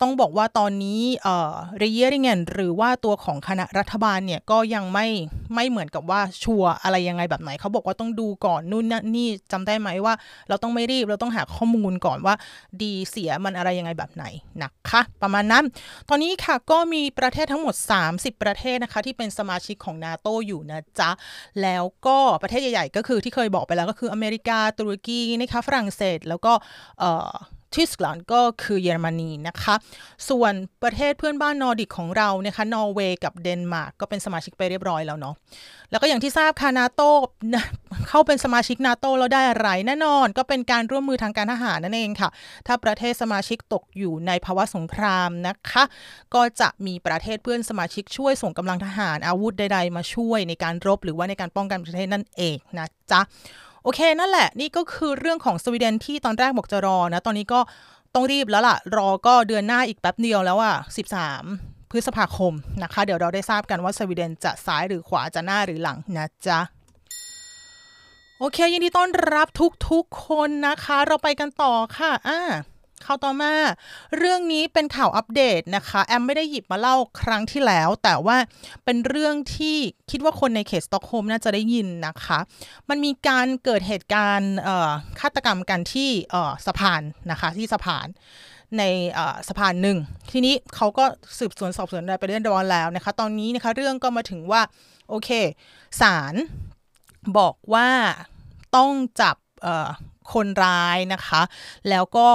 [0.03, 5.07] ต้องบอกว่าตอนนี้เอ่อเรเยริงเนหรือว่าตัวของคณะรัฐบาลเนี่ยก็ยังไม่
[5.55, 10.15] ไม่เหมือนกับว่าชัวอะไรยังไงแบบไหน เขาบอกว่าต้องดูก่อนนู่นนนี่จำได้ไหมว่า
[10.49, 12.35] เราต้องไม่รีบเราต้องหาข้อมูลก่อนว่า
[12.83, 14.25] ดีเสียมันอะไรยังไงแบบไหน
[14.63, 15.65] นะคะประมาณนั้น
[16.09, 17.75] ตอนนี้ค่ะก็มีประเทศทั้งหมด
[18.09, 21.11] 30 ประเทศนะคะ ที่เป็นสมาชิกของนาโตอยู่นะจ๊ะ
[21.63, 26.53] แล้วก็ประเทศใหญ่ๆก็คือที่เคยบอกไปแล้วก็คืออเมริกาตุรกีนะคะฝรั่งเศสแล้วก็
[27.01, 27.33] เอ่อ
[27.75, 29.75] Tyskland ก็คือเยอรมนีนะคะ
[30.29, 30.53] ส่วน
[30.83, 35.35] ประเทศเพื่อนบ้านนอร์ดิกของเรานะคะนอร์เวย์กับเดนมาร์กก็เป็นสมาชิกไปเรียบร้อยแล้วเนาะ
[35.91, 37.11] แล้วก็อย่างที่ทราบค่ะนาโต้
[38.09, 42.29] เข้าเป็นสมาชิกนาโตแล้วได้อะไรแน่นอน ก็เป็นการร่วมมือทางการทหารนั่นเองค่ะ
[42.67, 45.85] ถ้าประเทศสมาชิกตกอยู่ในภาวะสงครามนะคะ
[46.35, 53.21] ก็จะมีประเทศเพื่อนสมาชิกช่วยส่งกำลังทหารอาวุธใดๆ มาช่วยในการรบหรือว่าในการป้องกันประเทศนั่นเองนะจ๊ะ
[53.83, 57.61] โอเคนั่นแหละ นี่ก็คือเรื่องของสวีเดนที่ตอนแรกบอกจะรอนะ ตอนนี้ก็
[58.15, 60.75] ต้องรีบแล้วล่ะ รอก็เดือนหน้าอีกแป๊บเดียวแล้วอะ
[61.33, 62.53] 13 พฤษภาคม
[62.83, 66.59] นะคะ เดี๋ยวเราได้ทราบกันว่าสวีเดนจะซ้ายหรือขวาจะหน้าหรือหลังนะจ๊ะ
[68.39, 69.49] โอเคยินดีต้อนรับ
[69.89, 72.41] ทุกๆคนนะคะ เราไปกันต่อค่ะอ่า
[73.05, 73.53] ข่าวต่อมา
[74.19, 78.37] เรื่องนี้เป็นข่าวอัปเดตนะคะ แอมไม่ได้หยิบมาเล่าครั้งที่แล้ว แต่ว่า
[78.85, 79.77] เป็นเรื่องที่
[80.11, 82.39] คิดว่าคนในเขตสตอกโฮล์มน่าจะได้ยินนะคะ
[82.89, 84.55] มันมีการเกิดเหตุการณ์
[85.21, 86.11] ฆาตกรรมกันที่
[86.67, 88.09] สะพานนะคะที่สะพาน
[88.79, 88.83] ใน
[89.49, 89.99] สะพานหนึ่ง
[90.31, 91.05] ทีนี้เขาก็
[91.39, 94.63] สืบสวนสอบสวนอะไรไปเรื่อยๆแล้วนะคะ ตอนนี้นะคะเรื่องก็มาถึงว่า
[95.09, 95.31] โอเค
[96.01, 96.35] ศาล
[97.39, 97.89] บอกว่า
[98.77, 99.37] ต้องจับ
[100.33, 101.43] คนร้ายนะคะ
[101.89, 102.29] แล้วก็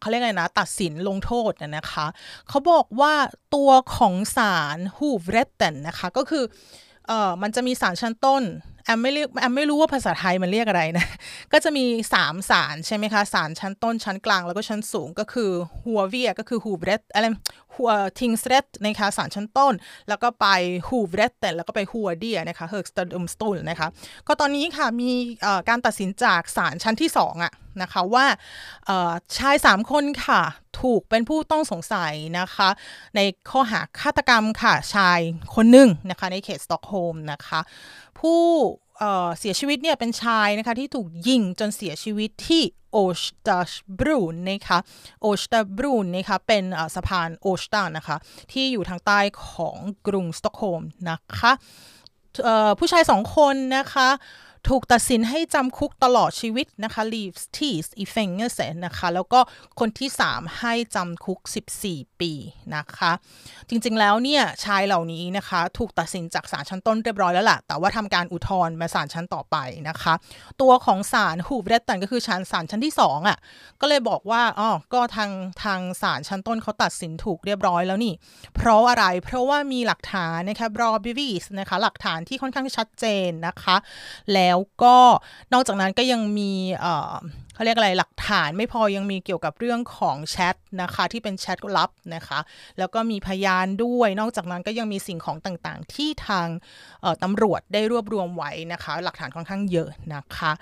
[0.00, 2.06] เขาเรียกไงนะ ตัดสินลงโทษนะคะ
[2.48, 3.14] เขาบอกว่า
[3.54, 6.44] ตัวของศาลฮูฟเรตเตนนะคะก็คือ
[7.06, 8.44] เอ่อมันจะมีศาลชั้นต้น
[8.84, 11.06] แอมไม่เรียกแอมไม่รู้ว่าภาษาไทยมันเรียกอะไรนะ
[11.52, 11.84] ก็จะมี
[12.18, 15.50] 3ศาลใช่ไหมคะศาลชั้นต้นชั้นกลางแล้วก็ชั้นสูงก็คือ
[15.82, 17.26] หัวเวียก็คือฮูเบรตอะไร
[17.74, 19.74] หัวทิงเรตนะคะศาลชั้นต้น
[20.08, 20.46] แล้วก็ไป
[20.88, 23.88] ฮูเบรตแต่แล้วก็ไปหัวเดียนะคะเฮิร์กสตัมสตูลนะคะ
[24.26, 25.10] ก็ตอนนี้ค่ะมี
[25.68, 28.26] การตัดสินจากศาลชั้นที่2อะ นะคะว่า
[29.38, 30.42] ชาย 3 คนค่ะ
[30.80, 32.68] ถูกเป็นผู้ต้องสงสัยนะคะ
[33.16, 35.20] ในข้อหาฆาตกรรมค่ะ ชาย
[35.54, 37.60] คนหนึ่งนะคะ ในเขตสตอกโฮล์มนะคะ
[38.20, 38.40] ผู้
[39.38, 42.62] เสียชีวิตเนี่ยเป็นชายนะคะที่ถูกยิงจนเสียชีวิตที่
[42.92, 44.78] Årstabron นะคะ
[45.20, 46.64] Årstabron นะคะเป็น
[46.94, 48.16] สะพาน Årsta นะคะ
[48.52, 51.52] ที่อยู่ทางใต้ของกรุงสตอกโฮล์มนะคะ
[52.78, 54.08] ผู้ชายสองคนนะคะ
[54.68, 59.40] ถูกตัดสินให้จำคุกตลอดชีวิตนะคะ leaves teas i f e n g e s e นะคะ แล้วก็
[59.80, 61.40] คนที่ 3 ให้จำคุก
[61.82, 62.32] 14 ปี
[62.76, 63.12] นะคะ
[63.68, 69.56] จริงๆแล้วเนี่ยชายเหล่านี้นะคะ ถูกตัดสินจากศาลชั้นต้นเรียบร้อยแล้วล่ะ แต่ว่าทำการอุทธรณ์มาศาลชั้นต่อไป
[69.88, 70.14] นะคะ
[70.60, 73.38] ตัวของศาลฮูบเรตตันก็คือชั้นศาลชั้นที่ 2อะ
[73.80, 75.30] ก็เลยบอกว่าอ๋อก็ทาง
[75.64, 78.14] ทางศาลชั้นต้นเขาตัดสินถูกเรียบร้อยแล้วนี่
[78.56, 83.76] เพราะอะไรเพราะว่ามีหลักฐานนะคะ raw evidence นะคะหลักฐานที่ค่อนข้างชัดเจนนะคะ
[84.34, 84.96] แล้แล้วก็
[85.52, 86.52] นอกจากนั้นก็ยังมี
[87.58, 92.38] เขาเรียกอะไรหลักฐานไม่พอยังมีเกี่ยวกับเรื่องของแชทนะคะที่เป็นแชทลับนะคะ
[92.78, 96.48] แล้วก็มีพยานด้วย นอกจากนั้นก็ยังมีสิ่งของต่างๆ ที่ทาง
[97.22, 100.52] ตำรวจได้รวบรวมไว้นะคะ หลักฐานค่อนข้างเยอะนะคะ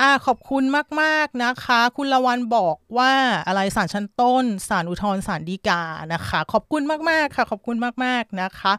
[0.00, 0.64] อ่าขอบคุณ
[1.00, 3.12] มากๆนะคะ คุณละวันบอกว่า
[3.46, 5.82] อะไรศาลชั้นต้นศาลอุทธรณ์ศาลฎีกา
[6.14, 8.72] นะคะ ขอบคุณมากๆค่ะขอบคุณมากๆนะคะ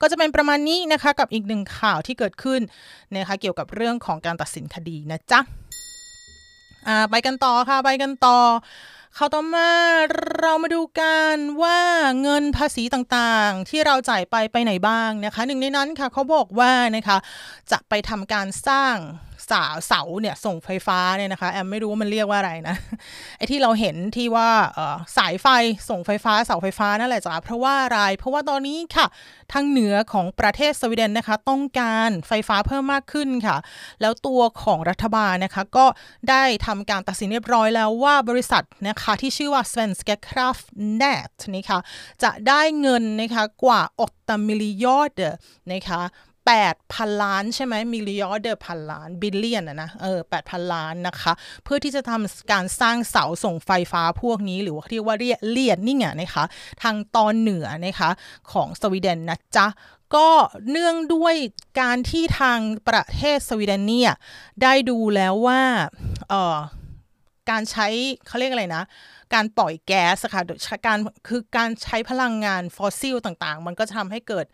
[0.00, 2.60] ก็จะเป็นประมาณนี้นะคะกับอีกหนึ่งข่าวที่เกิดขึ้น
[3.14, 5.67] นะคะเกี่ยวกับเรื่องของการตัดสินคดีนะจ๊ะ
[6.86, 8.38] อ่าไปกันต่อค่ะไปกันต่อ
[9.16, 9.70] ข่าวต่อมา
[10.40, 11.80] เรามาดูกันว่า
[12.22, 17.18] เงินภาษีต่างๆ ที่เราจ่ายไปไปไหนบ้างนะคะ หนึ่งในนั้นค่ะเขาบอกว่านะคะ
[17.70, 18.96] จะไปทำการสร้าง
[19.50, 22.76] สาเสาเนี่ยส่งไฟฟ้าเนี่ยนะคะแอมไม่รู้ว่ามันเรียกว่าอะไรนะ
[23.38, 24.48] ไอ้ที่เราเห็นที่ว่า
[25.16, 25.46] สายไฟ
[25.88, 29.06] ส่งไฟฟ้าเสาไฟฟ้านั่นแหละจ้ะเพราะว่าอะไร เพราะว่าตอนนี้ค่ะ
[29.52, 33.56] ทางเหนือของประเทศสวีเดนนะคะ ต้องการไฟฟ้าเพิ่มมากขึ้นค่ะ
[34.00, 35.86] แล้วตัวของรัฐบาลนะคะ ก็
[36.30, 41.78] ได้ทำการตัดสินเรียบร้อยแล้วว่าบริษัทนะคะที่ชื่อว่า Svenska kraftnät นะคะ
[42.22, 43.80] จะได้เงินนะคะกว่า
[44.16, 45.32] 8 miljarder
[45.72, 46.02] นะคะ
[46.56, 51.32] 8,000ล้านใช่ไหม miljarder พันล้าน billion อะนะเออ8,000ล้านนะคะ
[51.64, 56.44] เพื่อที่จะทำการสร้างเสาส่งไฟฟ้าพวกนี้ หรือว่าเรียกว่าเรียเลียนนี่ไงนะคะ
[56.82, 58.10] ทางตอนเหนือนะคะ
[58.52, 59.66] ของสวีเดนนะจ๊ะ
[60.16, 60.28] ก็
[60.70, 61.34] เนื่องด้วย
[61.80, 64.12] การที่ทางประเทศสวีเดนเนี่ย
[64.62, 65.60] ได้ดูแล้วว่า
[66.28, 66.58] เอ่อ
[67.50, 67.86] การใช้
[68.26, 68.84] เขาเรียกอะไรนะ
[69.34, 70.42] การปล่อยแก๊สค่ะ
[70.86, 74.46] การคือการใช้พลังงานฟอสซิลต่างๆ มันก็จะทำให้เกิด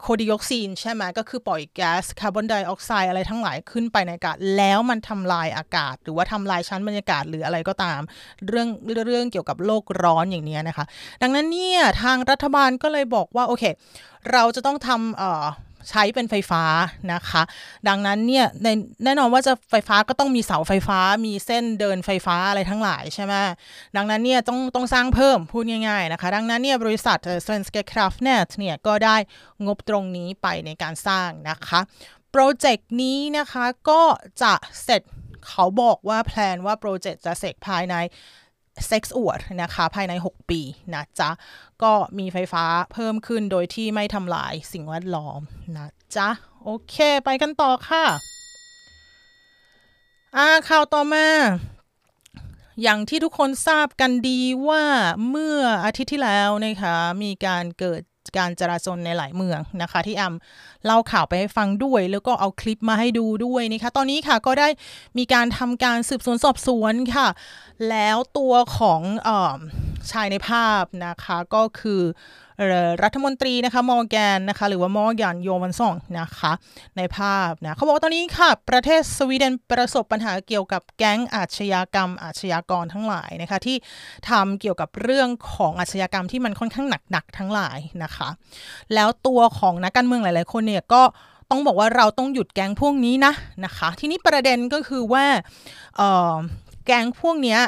[0.00, 8.00] koldioxiden ใช่ไหมก็คือปล่อยแก๊สคาร์บอนไดออกไซด์อะไรทั้งหลายขึ้นไปในอากาศ แล้วมันทำลายอากาศ หรือว่าทำลายชั้นบรรยากาศหรืออะไรก็ตาม
[8.48, 8.68] เรื่อง
[9.06, 10.84] เรื่องเกี่ยวกับโลกร้อนอย่างนี้นะคะ
[11.22, 13.64] ดังนั้นเนี่ยทางรัฐบาลก็เลยบอกว่า โอเค
[14.32, 16.64] เราจะต้องทำ ใช้เป็นไฟฟ้า
[17.12, 17.42] นะคะ
[17.88, 18.46] ดังนั้นเนี่ย
[19.04, 23.34] แน่นอนว่าจะไฟฟ้าก็ต้องมีเสาไฟฟ้า มีเส้นเดินไฟฟ้าอะไรทั้งหลายใช่ไหม
[23.96, 29.16] ดังนั้นเนี่ยต้องต้องสร้างเพิ่มพูดง่ายๆนะคะ ดังนั้นเนี่ยบริษัท Svenska kraftnät เนี่ยก็ได้
[29.66, 31.80] งบตรงนี้ไปในการสร้างนะคะ
[32.30, 34.02] โปรเจกต์นี้นะคะก็
[34.42, 35.02] จะเสร็จ
[35.48, 37.94] เขาบอกว่าแพลนว่าโปรเจกต์จะเสร็จภายใน
[38.86, 40.60] เซ็กซ์อวดนะคะภายใน 6 ปี
[40.94, 41.30] นะจ๊ะ
[41.82, 45.40] ก็มีไฟฟ้าเพิ่มขึ้นโดยที่ไม่ทำลายสิ่งแวดล้อม
[45.76, 46.28] นะจ๊ะ
[46.64, 48.04] โอเคไปกันต่อค่ะ
[50.36, 51.26] อ่าข่าวต่อมา
[52.82, 54.84] อย่างที่ทุกคนทราบกันดีว่า
[55.30, 58.02] เมื่ออาทิตย์ที่แล้วนะคะมีการเกิด
[58.36, 64.68] การจราจรในหลายเมืองนะคะ ที่อำเล่าข่าวไปให้ฟังด้วย แล้วก็เอาคลิปมาให้ดูด้วยนะคะ ตอนนี้ค่ะก็ได้
[65.18, 67.28] มีการทำการสืบสวนสอบสวนค่ะ
[67.90, 69.30] แล้วตัวของอ
[70.12, 72.02] ชายในภาพนะคะก็คือ
[73.02, 76.52] รัฐมนตรีนะคะมอร์แกนนะคะหรือว่ามอร์แกนโยมันซองนะคะ
[76.96, 83.76] ในภาพนะเขาบอกว่าตอนนี้ค่ะ ประเทศสวีเดนประสบปัญหาเกี่ยวกับแก๊งอาชญากรรม อาชญากรทั้งหลายนะคะที่
[84.30, 88.28] ทำเกี่ยวกับเรื่องของอาชญากรรมที่มันค่อนข้างหนักๆทั้งหลายนะคะ
[88.94, 91.02] แล้วตัวของนักการเมืองหลาย ๆ คนเนี่ยก็
[91.50, 93.32] ต้องบอกว่าเราต้องหยุดแก๊งพวกนี้นะ
[93.64, 95.24] นะคะ ทีนี้ประเด็นก็คือว่า
[96.86, 97.58] แก๊งพวกนี้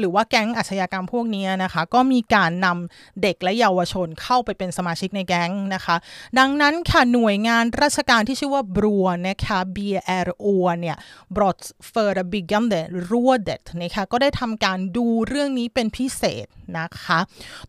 [0.00, 5.96] หรือว่าแก๊งอาชญากรรมพวกนี้นะคะ ก็มีการนำเด็กและเยาวชนเข้าไปเป็นสมาชิกในแก๊งนะคะ
[6.38, 10.46] ดังนั้นค่ะหน่วยงานราชการที่ชื่อว่าบรัวนะคะ BRO
[10.80, 10.96] เนี่ย
[11.36, 12.74] b r o t f ö r e b y g g a n d
[12.78, 12.80] e
[13.10, 16.46] rådet นะคะก็ได้ทำการดูเรื่องนี้เป็นพิเศษ
[16.78, 17.18] นะคะ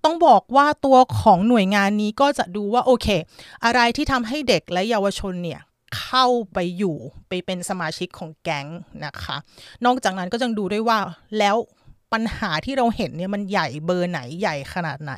[0.04, 3.08] ต้องบอกว่าตัวของหน่วยงานนี้ก็จะดูว่า โอเค
[3.66, 5.62] อะไรที่ทำให้เด็กและเยาวชนเนี่ย
[6.02, 8.68] เข้าไปอยู่ไปเป็นสมาชิกของแก๊ง
[9.06, 9.36] นะคะ
[9.86, 11.00] นอกจากนั้นก็จะดูด้วยว่า
[11.40, 11.56] แล้ว
[12.14, 15.14] ปัญหาที่เราเห็นเนี่ยมันใหญ่เบอร์ไหนใหญ่ขนาดไหน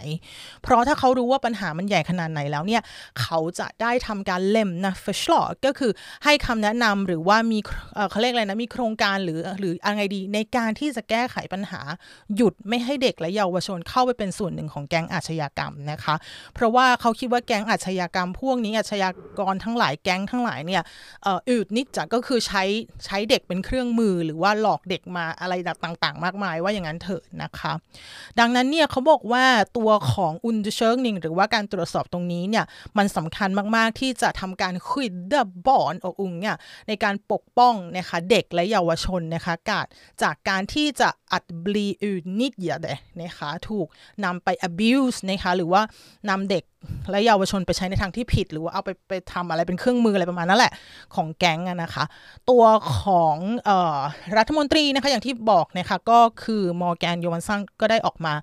[0.64, 2.82] เพราะถ้าเขารู้ว่าปัญหามันใหญ่ขนาดไหนแล้วเนี่ย
[3.22, 5.92] เขาจะได้ทำการเล่มนะฟชลอก็คือ
[6.24, 7.60] ให้คำแนะนำหรือว่ามี
[8.10, 11.82] เขาเรียกอะไรนะมีโครงการหรือหรืออะไรดี ในการที่จะแก้ไขปัญหา
[12.36, 16.16] หยุดไม่ให้เด็กและเยาวชนเข้าไปเป็นส่วนหนึ่งของแก๊งอาชญากรรมนะคะ
[16.54, 20.84] เพราะว่าเขาคิดว่าแก๊งอาชญากรรม พวกนี้อาชญากรทั้งหลายแก๊งทั้งหลายเนี่ย
[21.50, 22.64] อืดนิดจะก็คือใช้
[23.06, 27.74] ใช้เด็กเป็นเครื่องมือหรือว่าหลอกเด็กมาอะไรต่างๆ มากมายว่าอย่างนั้นเถอะนะคะ
[28.40, 29.46] ดังนั้นเนี่ยเขาบอกว่า
[29.78, 32.66] ตัวของอุนเชิงนิงหรือว่าการตรวจสอบตรงนี้เนี่ย
[32.98, 35.34] มันสำคัญมาก ๆ ที่จะทำการคุยเด
[35.66, 36.56] บอนออุงเนี่ย
[36.88, 39.88] ในการปกป้องนะคะเด็กและเยาวชนนะคะกาด
[40.24, 42.88] จากการที่จะอัดบลีอูนิดยเด
[43.22, 43.88] นะคะถูก
[44.26, 45.82] นำไป abuse นะคะหรือว่า
[46.30, 46.64] นำเด็ก
[47.12, 50.74] และเยาวชนไปใช้ในทางที่ผิด หรือว่าเอาไปไปทำอะไรเป็นเครื่องมืออะไรประมาณนั้นแหละ
[51.16, 52.04] ของแก๊งนะคะ
[52.50, 52.64] ตัว
[53.02, 53.38] ของ
[53.70, 54.00] ออ
[54.38, 58.34] รัฐมนตรีนะคะอย่างที่บอกนะคะก็คือมอร์แกนโยวันซังก็ได้ออกมา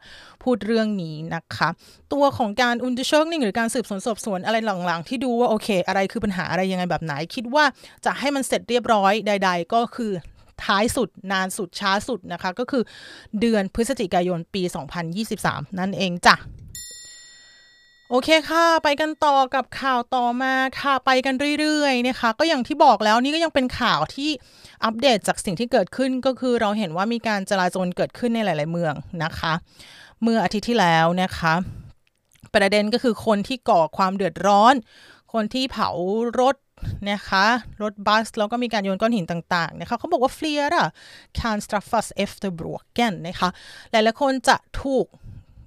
[0.42, 1.68] พูดเรื่องนี้นะคะ
[2.12, 7.64] ตัวของการอุนดิชงนิ่งหรือการสืบสวนสอบสวนอะไรหลังๆ ที่ดูว่าโอเค อะไรคือปัญหาอะไรยังไงแบบไหน คิดว่า
[8.04, 10.12] จะให้มันเสร็จเรียบร้อยใด ๆ ก็คือ
[10.64, 12.82] ท้ายสุดนานสุดช้าสุดนะคะ ก็คือ
[13.40, 14.62] เดือนพฤศจิกายนปี
[15.20, 16.36] 2023 นั่นเองจ้ะ
[18.10, 24.30] โอเคค่ะ ไปกันต่อกับข่าวต่อมาค่ะ ไปกันเรื่อยๆนะคะ ก็อย่างที่บอกแล้วนี่ก็ยังเป็นข่าวที่
[24.84, 28.94] อัปเดตจากสิ่งที่เกิดขึ้นก็คือเราเห็นว่ามีการจลาจลเกิดขึ้นในหลาย ๆ เมือง
[29.24, 29.52] นะคะ
[30.22, 31.54] เมื่ออาทิตย์ที่แล้วนะคะ
[32.54, 34.74] ประเด็นก็คือคนที่ก่อความเดือดร้อน
[35.32, 35.90] คนที่เผา
[36.40, 36.56] รถ
[37.10, 37.46] นะคะ
[37.82, 40.84] รถบัสแล้วก็มีการโยนก้อนหินต่างๆนะคะเขาบอกว่า flera
[41.38, 43.48] kan straffas efter bråken นะคะ
[43.90, 45.06] หลายๆคนจะถูก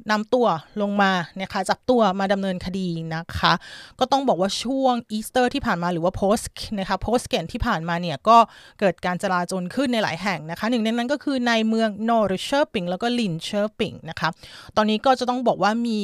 [0.09, 0.47] นำตัว
[0.81, 1.11] ลงมา
[1.41, 3.53] นะคะจับตัวมาดำเนินคดีนะคะ
[3.99, 6.37] ก็ต้องบอกว่าช่วงอีสเตอร์ที่ผ่านมาหรือว่าโพส
[6.79, 8.37] นะคะโพสเกนที่ผ่านมาเนี่ยก็
[8.79, 14.29] เกิดการจลาจลขึ้นในหลายแห่งนะคะ หนึ่งในนั้นก็คือในเมืองนอร์เชอร์ปิงแล้วก็ลินเชอร์ปิงนะคะ
[14.77, 15.97] ตอนนี้ก็จะต้องบอกว่ามี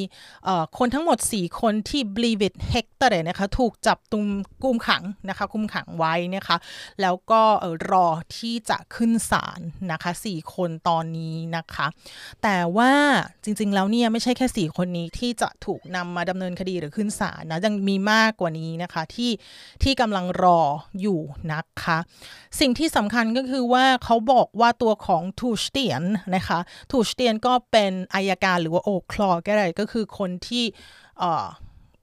[0.78, 4.26] คนทั้งหมด 4 คนที่ blivit häktade นะคะถูกจับกุม
[4.62, 6.56] คุมขังนะคะคุมขังไว้นะคะ
[7.02, 7.42] แล้วก็
[7.90, 9.60] รอที่จะขึ้นศาล
[9.92, 11.86] นะคะ 4 คนตอนนี้นะคะ
[12.42, 12.92] แต่ว่า
[13.44, 19.30] จริงๆแล้วเนี่ยไม่ใช่แค่ 4 คนนี้ที่จะถูกนำมาดำเนินคดีหรือขึ้นศาลนะยังมีมากกว่านี้นะคะที่
[19.82, 20.60] ที่กำลังรอ
[21.00, 21.20] อยู่
[21.52, 21.98] นะคะ
[22.60, 26.02] สิ่งที่สำคัญก็คือว่าเขาบอกว่าตัวของทูชเตียน
[26.36, 26.58] นะคะ
[26.90, 30.64] ทูชเตียนก็เป็นอายการหรือว่าโอคลอก็ได้ก็คือคนที่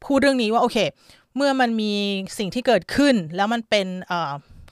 [0.06, 0.78] พูดเรื่องนี้ว่าโอเค
[1.36, 1.94] เมื่อมันมี
[2.38, 3.88] สิ่งที่เกิดขึ้นแล้วมันเป็น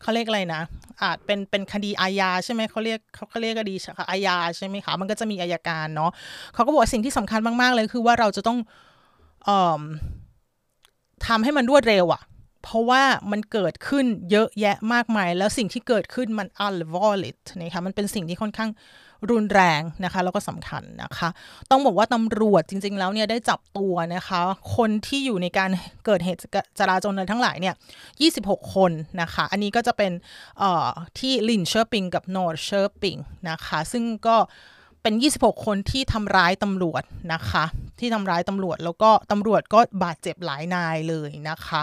[0.03, 0.61] เขาเรียกอะไรนะ
[1.01, 3.75] อาจเป็นเป็นคดีอาญาใช่ไหมเขาเรียกเขาเขาเรียกคดี
[4.09, 6.11] อาญาใช่ไหมคะมันก็จะมีอายการเนาะ
[6.53, 8.59] เขาก็บอกสิ่งที่สำคัญมากๆเลยคือว่าเราจะต้อง
[9.47, 9.49] อ
[11.27, 12.21] ทำให้มันรวดเร็วอะ
[12.63, 18.69] เพราะว่ามันเกิดขึ้นเยอะแยะมากมาย แล้วสิ่งที่เกิดขึ้นมัน allvarligt นะคะมันเป็นสิ่งที่ค่อนข้าง
[19.31, 21.29] รุนแรงนะคะ แล้วก็สำคัญนะคะ
[21.71, 24.39] ต้องบอกว่าตำรวจจริง ๆ แล้วเนี่ยได้จับตัวนะคะ
[24.75, 25.69] คนที่อยู่ในการ
[26.05, 26.39] เกิดเหตุ
[26.79, 27.75] จลาจลทั้งหลายเนี่ย
[28.23, 30.11] 26 คนนะคะ อันนี้ก็จะเป็น
[31.19, 33.17] ที่ลินเชอร์ปิงกับนอร์เชอร์ปิง
[33.49, 34.37] นะคะ ซึ่งก็
[35.01, 37.63] เป็น 26 คนที่ทำร้ายตำรวจนะคะ
[37.99, 41.81] ที่ทำร้ายตำรวจแล้วก็ตำรวจก็บาดเจ็บหลายนายเลยนะคะ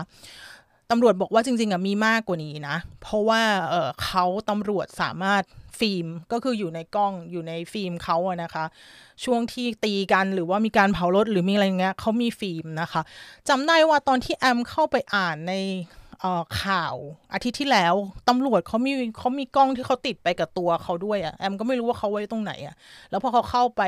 [0.90, 5.42] ตำรวจบอกว่าจริงๆอะมีมากกว่านี้นะ เพราะว่าเเขาตำรวจสามารถ
[5.78, 8.64] ฟิล์มก็คืออยู่ในกล้องอยู่ในฟิล์มเขาอะนะคะ
[9.24, 13.02] ช่วงที่ตีกันหรือว่ามีการเผารถหรือมีอะไรเงี้ยเขามีฟิล์มนะคะ
[13.48, 15.54] จำได้ว่าตอนที่แอมเข้าไปอ่านใน
[16.62, 16.96] ข่าว
[17.32, 17.94] อาทิตย์ที่แล้ว
[18.28, 22.74] ตำรวจเขามีเขามีกล้องที่เขาติดไปกับตัวเขาด้วยอะแอมก็ไม่รู้ว่าเขาไว้ตรงไหนอะ
[23.10, 23.82] แล้วพอเขาเข้าไป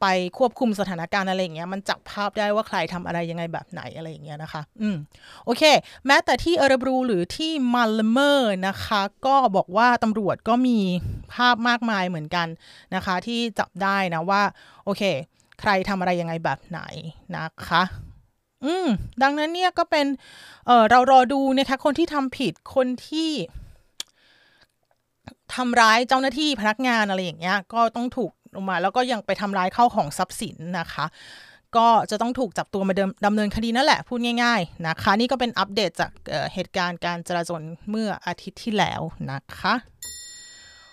[0.00, 0.06] ไป
[0.38, 4.96] ควบคุมสถานการณ์อะไรอย่างเงี้ยมันจับภาพได้ว่าใครทำอะไรยังไงแบบไหนอะไรอย่างเงี้ยนะคะ อืม
[5.44, 5.62] โอเค
[6.06, 10.78] แม้แต่ที่เอรบรูหรือที่มัลเมอร์นะคะ ก็บอกว่าตำรวจก็มี
[11.34, 12.48] ภาพมากมายเหมือนกัน
[12.94, 14.42] นะคะ ที่จับได้นะว่า
[14.84, 15.02] โอเค
[15.60, 16.80] ใครทำอะไรยังไงแบบไหน
[17.36, 17.82] นะคะ
[18.64, 18.86] อืม
[19.22, 20.06] ดังนั้นเนี่ยก็เป็น
[20.66, 23.30] เออเรารอดูนะคะคนที่ทำผิดคนที่
[25.54, 31.06] ทำร้ายเจ้าหน้าที่พนักงานอะไรอย่างเงี้ย ก็ต้องถูกลงมา แล้วก็ยังไปทำร้ายเข้าของทรัพย์สินนะคะ
[31.76, 32.94] ก็จะต้องถูกจับตัวมา
[33.26, 39.00] ดำเนินคดีนั่นแหละ พูดง่าย ๆนะคะ นี่ก็เป็นอัปเดตจากเเหตุการณ์การจราจรเมื่ออาทิตย์ที่แล้ว
[39.32, 39.74] นะคะ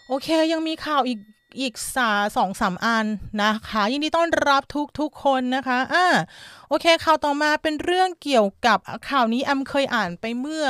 [0.08, 1.20] โอเคยังมีข่าวอีก
[1.60, 3.06] อีกสาสองสามอัน
[3.44, 6.06] นะคะ ยินดีต้อนรับทุกทุกคนนะคะอ่า
[6.70, 10.66] โอเคข่าวต่อมาเป็นเรื่องเกี่ยวกับข่าวนี้แอมเคยอ่านไปเมื่อ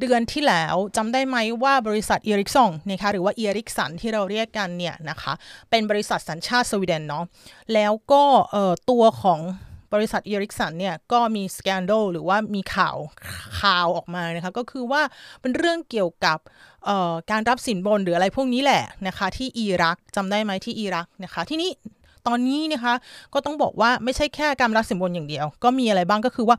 [0.00, 5.32] เดือนที่แล้วจำได้ไหมว่าบริษัทเอริกซองนะคะหรือว่าเอริกสันที่เราเรียกกันเนี่ยนะคะ
[5.70, 7.24] เป็นบริษัทสัญชาติสวีเดนเนาะ
[7.74, 9.40] แล้วก็เอ่อตัวของ
[9.94, 12.96] บริษัทเอริกสันเนี่ยก็มีสแกนโดลหรือว่ามีข่าว
[13.60, 15.02] ข่าวออกมานะคะก็คือว่า
[15.40, 16.38] เป็นเรื่องเกี่ยวกับ
[17.30, 21.70] การรับสินบนหรืออะไรพวกนี้แหละนะคะที่อิรักจำได้ไหมที่อิรักนะคะที่นี้
[22.26, 22.94] ตอนนี้นะคะ
[23.34, 26.56] ก็ต้องบอกว่าไม่ใช่แค่การรับสินบนอย่างเดียว ก็มีอะไรบ้างก็คือว่า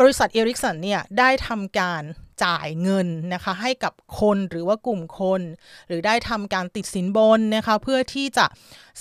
[0.00, 2.02] บริษัทเอริกสันเนี่ยได้ทำการ
[2.44, 5.40] จ่ายเงินนะคะให้กับคนหรือว่ากลุ่มคน
[5.88, 8.46] หรือได้ทำการติดสินบนนะคะเพื่อที่จะ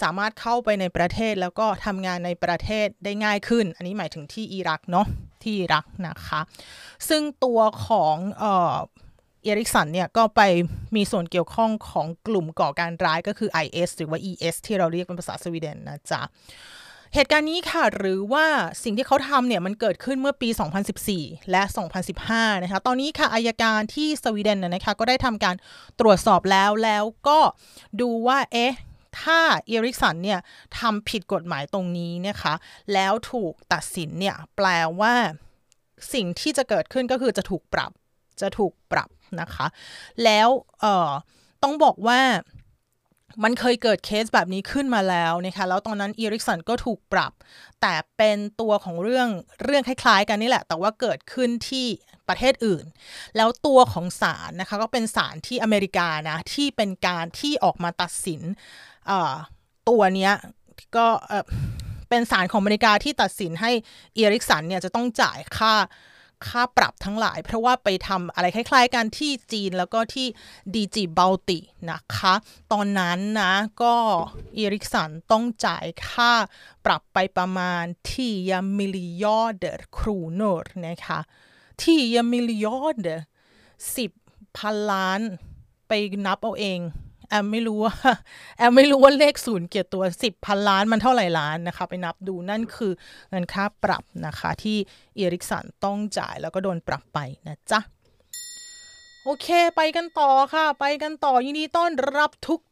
[0.01, 5.07] สามารถเข้าไปในประเทศแล้วก็ทำงานในประเทศได้ง่ายขึ้น อันนี้หมายถึงที่อิรักเนาะ
[5.41, 6.41] ที่อิรักนะคะ
[7.09, 8.75] ซึ่งตัวของเอ่อ
[9.43, 10.41] เอริกสันเนี่ยก็ไป
[10.95, 16.21] มีส่วนเกี่ยวข้องของกลุ่มก่อการร้ายก็คือ IS หรือว่า ES ที่เราเรียกเป็นภาษาสวีเดนนะจ๊ะ
[17.15, 18.45] เหตุการณ์นี้ค่ะหรือว่า
[18.83, 20.49] สิ่งที่เขาทำเนี่ยมันเกิดขึ้นเมื่อปี
[20.99, 21.61] 2014 และ
[22.13, 25.55] 2015 นะคะตอนนี้ค่ะอายการที่สวีเดนนะคะก็ได้ทำการ
[25.99, 27.39] ตรวจสอบแล้วแล้วก็
[28.01, 28.73] ดูว่าเอ๊ะ
[29.21, 30.39] ถ้าเอริกสันเนี่ย
[30.79, 32.53] ทำผิดกฎหมายตรงนี้นะคะ
[32.93, 34.67] แล้วถูกตัดสินเนี่ยแปล
[34.99, 35.13] ว่า
[36.13, 37.91] สิ่งที่จะเกิดขึ้นก็คือจะถูกปรับ
[38.41, 39.09] จะถูกปรับ
[39.41, 39.65] นะคะ
[40.23, 40.49] แล้ว
[40.81, 41.11] เอ่อ
[41.63, 42.21] ต้องบอกว่า
[43.43, 47.33] มันเคยเกิดเคสแบบนี้ขึ้นมาแล้วนะคะแล้วตอนนั้นอีริกสันก็ถูกปรับ
[47.81, 49.29] แต่เป็นตัวของเรื่อง
[49.63, 51.85] เรื่องคล้ายๆ กันนี่แหละ แต่ว่าเกิดขึ้นที่
[52.27, 52.85] ประเทศอื่น
[53.37, 58.41] แล้วตัวของศาลนะคะก็เป็นศาลที่อเมริกานะที่เป็นการที่ออกมาตัดสิน
[59.89, 60.33] ตัวเนี้ย
[60.97, 61.07] ก็
[62.09, 63.71] เป็นศาลของอเมริกาที่ตัดสินให้
[64.17, 65.73] Ericsson เนี่ยจะต้องจ่ายค่า
[66.47, 70.27] ค่าปรับทั้งหลาย เพราะว่าไปทำอะไรคล้ายๆกันที่จีนแล้วก็ที่
[70.73, 71.59] Djibouti
[71.91, 72.33] นะคะ
[72.71, 73.95] ตอนนั้นนะก็
[74.57, 76.31] Ericsson ต้องจ่ายค่า
[76.85, 81.19] ปรับไปประมาณ tio miljarder kronor นะคะ
[81.81, 83.19] 10 miljarder
[83.87, 85.21] 10พันล้าน
[85.87, 85.91] ไป
[86.25, 86.79] นับเอาเอง
[87.33, 87.93] แอมไม่รู้ว่า
[88.57, 92.93] แอมไม่รู้ว่าเลขศูนย์เกี่ยวตัว10พันล้านมันเท่าไหร่ล้านนะคะ ไปนับดูนั่นคือ
[93.29, 94.77] เงินค่าปรับนะคะ ที่
[95.15, 97.79] เอริกสันต้องจ่ายแล้วก็โดนปรับไปนะจ๊ะ
[99.23, 102.31] โอเค ไปกันต่อค่ะ ไปกันต่อยินดีต้อนรับ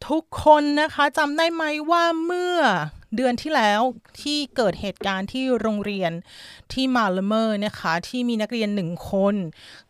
[0.09, 2.57] ทุกๆคนนะคะจำได้ไหมว่าเมื่อ
[3.15, 3.81] เดือนที่แล้ว
[4.21, 6.11] ที่เกิดเหตุการณ์ที่โรงเรียน
[6.73, 9.35] ที่มาลเมอร์นะคะที่มีนักเรียนหนึ่งคน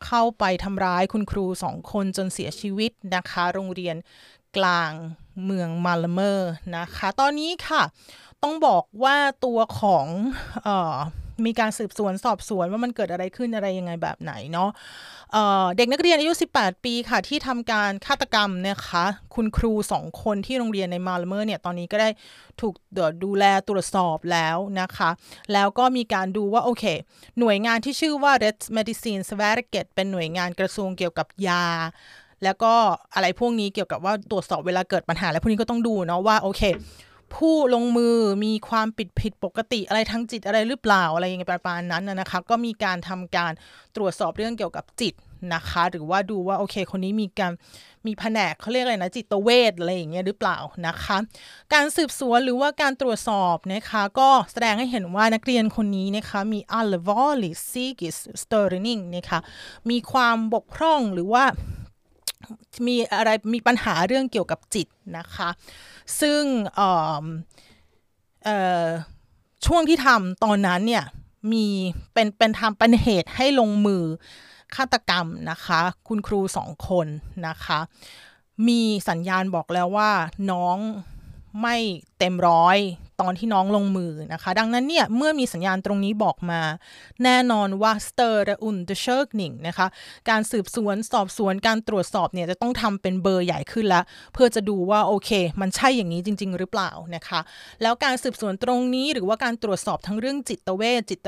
[0.06, 3.96] เข้าไปทำร้ายคุณครูสองคนจนเสียชีวิตนะคะ โรงเรียน
[4.58, 4.92] กลาง
[5.46, 7.84] เมืองมาลเมอร์นะคะ ตอนนี้ค่ะ
[8.44, 10.06] ต้องบอกว่าตัวของ
[10.64, 10.96] เออ
[11.46, 14.70] มีการสืบสวนสอบสวนว่ามันเกิดอะไรขึ้นอะไรยังไงแบบไหนเนาะ
[15.78, 22.10] เด็กนักเรียนอายุ 18 ปีค่ะ ที่ทำการฆาตกรรมนะคะ คุณครูสองคนที่โรงเรียนในมาลเมอร์เนี่ย ตอนนี้ก็ได้
[22.62, 22.74] ถูก
[23.24, 25.10] ดูแลตรวจสอบแล้วนะคะ
[25.54, 26.84] แล้วก็มีการดูว่า โอเค
[27.40, 31.66] หน่วยงานที่ชื่อว่า Red Medicine s v e r g e t เป็นหน่วยงานกระทรวงเกี่ยวกับยา
[32.44, 32.74] แล้วก็
[33.14, 36.62] อะไรพวกนี้เกี่ยวกับว่าตรวจสอบเวลาเกิดปัญหาอะไรพวกนี้ก็ต้องดูเนาะว่าโอเค
[37.36, 43.52] ผู้ลงมือมีความผิดผิดปกติอะไรทางจิตอะไรหรือเปล่าอะไรอย่างเงี้ยประมาณนั้นนะคะ ก็มีการทำการ
[43.96, 45.14] ตรวจสอบเรื่องเกี่ยวกับจิต
[45.54, 47.52] นะคะ หรือว่าดูว่าโอเค คนนี้มีการ
[48.06, 51.18] มีแผนกเขาเรียกอะไรนะจิตเวชอะไรอย่างเงี้ยหรือเปล่านะคะ
[51.74, 59.40] การสืบสวนหรือว่าการตรวจสอบนะคะ ก็แสดงให้เห็นว่านักเรียนคนนี้นะคะ มี a l l v a r l y psychisk störning นะคะ
[59.90, 61.44] มีความบกพร่องหรือว่า
[62.88, 65.50] มีอะไรมีปัญหาเรื่องเกี่ยวกับจิตนะคะ
[66.22, 66.42] ซึ่ง
[69.66, 71.06] ช่วงที่ทำตอนนั้นเนี่ย
[71.52, 71.66] มี
[72.14, 74.04] เป็นเป็นทำเป็นเหตุให้ลงมือ
[74.76, 77.08] ฆาตกรรมนะคะ คุณครูสองคน
[77.48, 77.80] นะคะ
[78.68, 80.12] มีสัญญาณบอกแล้วว่า
[80.52, 80.78] น้อง
[81.62, 81.76] ไม่
[82.18, 82.78] เต็มร้อย
[83.22, 86.62] ตอนที่น้องลงมือนะคะ ดังนั้นเนี่ยเมื่อมีสัญญาณตรงนี้บอกมา
[87.24, 89.88] แน่นอนว่า större undersökning นะคะ
[90.30, 94.04] การสืบสวนสอบสวนการตรวจสอบเนี่ยจะต้องทำเป็นเบอร์ใหญ่ขึ้นแล้ว
[94.34, 95.30] เพื่อจะดูว่าโอเค
[95.62, 97.40] มันใช่อย่างนี้จริง ๆ หรือเปล่านะคะ
[97.82, 101.28] แล้วการสืบสวนตรงนี้หรือว่าการตรวจสอบทั้งเรื่องจิตเวชจิต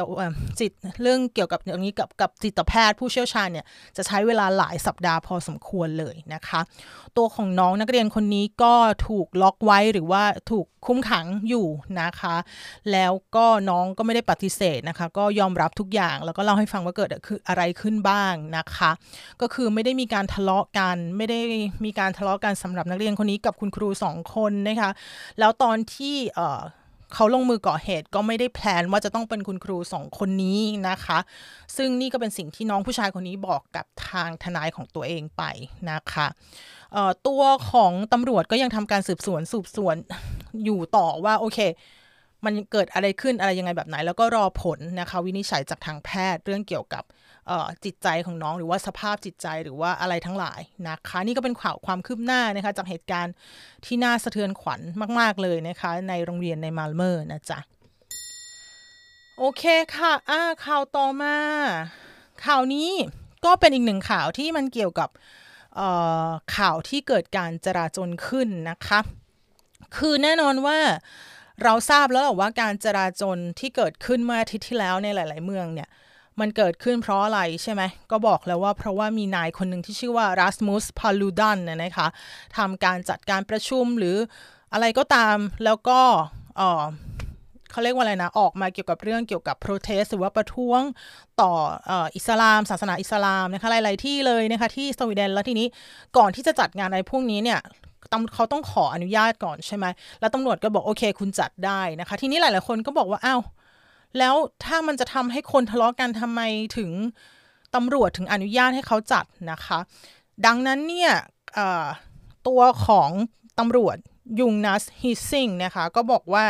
[0.59, 3.65] จิตเรื่องเกี่ยวกับอย่างนี้กับกับจิตแพทย์ผู้เชี่ยวชาญเนี่ย
[3.97, 6.61] จะใช้เวลาหลายสัปดาห์พอสมควรเลยนะคะ
[7.17, 8.73] ตัวของน้องนักเรียนคนนี้ก็
[9.07, 11.65] ถูกล็อกไว้หรือว่าถูกคุ้มขังอยู่
[12.01, 12.35] นะคะ
[12.91, 18.91] แล้วก็น้องก็ไม่ได้ปฏิเสธนะคะ ก็ยอมรับทุกอย่างแล้วก็เล่าให้ฟังว่าเกิดคืออะไรขึ้นบ้างนะคะ
[19.41, 21.39] ก็คือไม่ได้มีการทะเลาะกัน ไม่ได้
[21.85, 24.91] มีการทะเลาะกันสำหรับนักเรียนคนนี้กับคุณครูสองคนนะคะ
[25.39, 31.19] แล้วตอนที่เเขาลงมือก่อเหตุก็ไม่ได้แพลนว่าจะต้องเป็นคุณครูสองคนนี้นะคะ
[31.77, 35.43] ซึ่งนี่ก็เป็นสิ่งที่น้องผู้ชายคนนี้บอกกับทางทนายของตัวเองไป
[35.91, 36.27] นะคะ
[37.27, 39.95] ตัวของตำรวจก็ยังทำการสืบสวนสืบสวน
[40.65, 41.59] อยู่ต่อว่าโอเค
[42.45, 47.03] มันเกิดอะไรขึ้นอะไรยังไงแบบไหน แล้วก็รอผลนะคะวินิจฉัยจากทางแพทย์เรื่องเกี่ยวกับ
[47.85, 53.33] จิตใจของน้องหรือว่าสภาพจิตใจหรือว่าอะไรทั้งหลายนะคะ นี่ก็เป็นข่าวความคืบหน้านะคะจากเหตุการณ์
[53.85, 54.81] ที่น่าสะเทือนขวัญ
[55.19, 57.59] มาก ๆ เลยนะคะ ในโรงเรียนในมาลเมอร์นะจ๊ะ
[59.37, 59.63] โอเค
[59.95, 61.35] ค่ะอ่าข่าวต่อมา
[62.45, 62.89] ข่าวนี้
[63.45, 65.09] ก็เป็นอีกหนึ่งข่าวที่มันเกี่ยวกับ
[66.57, 68.99] ข่าวที่เกิดการจราจนขึ้นนะคะ
[69.97, 70.79] คือแน่นอนว่า
[71.63, 75.89] เราทราบแล้วว่าการจราจรที่เกิดขึ้นเมื่ออาทิตย์ที่แล้วในหลาย ๆ เมืองเนี่ย
[76.39, 82.07] มันเกิดขึ้นเพราะอะไรใช่ไหม ก็บอกแล้วว่าเพราะว่ามีนายคนหนึ่งที่ชื่อว่ารัสมุสพาลูดันนะคะ
[82.57, 84.17] ทำการจัดการประชุมหรือ
[84.73, 85.99] อะไรก็ตามแล้วก็
[86.57, 86.83] เออ
[87.71, 90.81] เขาเรียกว่าอะไรนะ ออกมาเกี่ยวกับเรื่องเกี่ยวกับโปรเทสหรือว่าประท้วง
[91.41, 91.51] ต่อ
[92.15, 95.67] อิสลาม ศาสนาอิสลามนะคะหลาย ๆ ที่เลยนะคะที่สวีเดนแล้วทีนี้
[96.17, 97.59] ก่อนที่จะจัดงานอะไรพวกนี้เนี่ย
[98.33, 99.85] เขาต้องขออนุญาตก่อนใช่ไหม
[100.19, 103.41] แล้วตำรวจก็บอกโอเค คุณจัดได้นะคะ ทีนี้หลาย ๆ คนก็บอกว่าอ้าว
[104.17, 106.41] แล้วถ้ามันจะทำให้คนทะเลาะกันทำไม
[106.77, 106.91] ถึง
[107.75, 109.79] ตำรวจถึงอนุญาตให้เขาจัดนะคะ
[110.45, 111.13] ดังนั้นเนี่ย
[112.47, 113.09] ตัวของ
[113.59, 113.97] ตำรวจ
[114.39, 116.45] ยุงนัสฮิซิงนะคะก็บอกว่า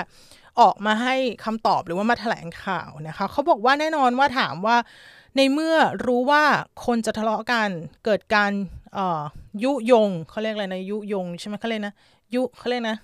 [0.62, 4.78] ออกมาให้คำตอบหรือว่ามาแถลงข่าวนะคะเขาบอกว่าแน่นอนว่าถามว่า
[5.38, 6.43] ในเมื่อรู้ว่า
[6.86, 7.69] คนจะทะเลาะกัน
[8.06, 8.52] เกิดการ
[9.63, 11.93] ยุยงเขาเรียกอะไรนะยุยงใช่ไหมเขาเรียกนะ
[12.36, 12.97] ยุเขาเรียกนะ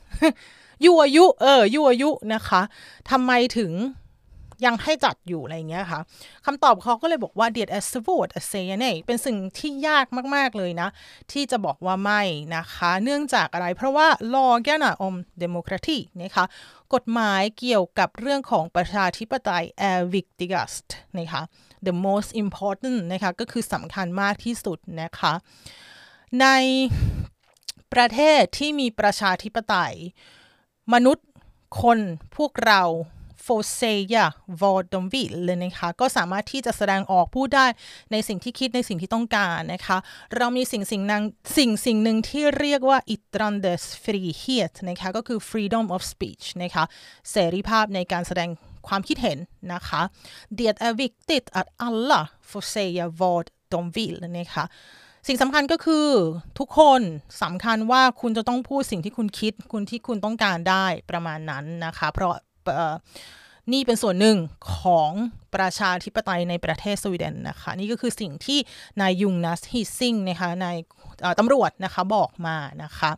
[0.86, 2.62] ยุอายุเออยุอายุนะคะ
[3.10, 3.72] ทำไมถึง
[4.66, 6.00] ยังให้จัดอยู่อะไรเงี้ยค่ะ
[6.46, 10.90] คำตอบเขาก็เลยบอกว่า d ด e t s v o t a s a y นเป็นสิ่งที่ยากมาก ๆ เลยนะ
[11.32, 12.22] ที่จะบอกว่าไม่
[12.56, 16.46] นะคะ เนื่องจากอะไรเพราะว่า law แกนาอม democracy นะคะ
[16.94, 20.88] กฎหมายเกี่ยวกับเรื่องของประชาธิปไตย är viktigast
[21.18, 21.42] นะคะ
[21.88, 25.34] the most important นะคะก็คือสำคัญมากที่สุดนะคะ
[26.42, 26.48] ใน
[27.94, 29.96] ประเทศที่มีประชาธิปไตย
[30.94, 31.28] มนุษย์
[31.82, 32.00] คน
[32.36, 32.84] พวกเรา
[33.46, 34.26] får säga
[34.62, 37.68] vad de vill เลยนะคะ ก็สามารถที่จะแสดงออกพูดได้
[38.12, 39.98] ในสิ่งที่คิดในสิ่งที่ต้องการนะคะ
[40.36, 41.24] เรามีสิ่งสิ่งนั้น
[41.58, 46.84] สิ่งสิ่งหนึ่งที่เรียกว่า yttrandesfrihet นะคะ ก็คือ freedom of speech นะคะ
[47.32, 48.50] เสรีภาพในการแสดง
[48.90, 49.38] ความคิดเห็น
[49.74, 50.02] นะคะ
[50.58, 54.66] Det är viktigt att alla får säga vad de vill นะคะ
[55.28, 56.08] สิ่งสำคัญก็คือ
[56.60, 57.02] ทุกคน
[57.44, 62.36] สำคัญว่าคุณจะต้องพูดสิ่งที่คุณคิด คุณที่คุณต้องการได้ประมาณนั้นนะคะ เพราะ
[63.72, 64.38] นี่เป็นส่วนหนึ่ง
[64.80, 65.12] ของ
[65.56, 68.60] ประชาธิปไตยในประเทศสวีเดนนะคะ นี่ก็คือสิ่งที่
[69.02, 70.78] นายยุงนัสฮิซิงนะคะนาย
[71.40, 73.12] ตำรวจนะคะบอกมานะคะ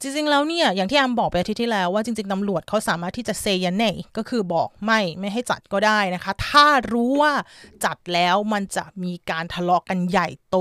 [0.00, 7.32] จริงๆแล้วเนี่ยอย่างที่อามบอกไปอาทิตย์ที่แล้วว่าจริงๆตำรวจเขาสามารถที่จะเซยันเน่ก็คือบอกไม่ไม่ให้จัดก็ได้นะคะ ถ้ารู้ว่า
[7.84, 10.56] จัดแล้วมันจะมีการทะเลาะกันใหญ่โต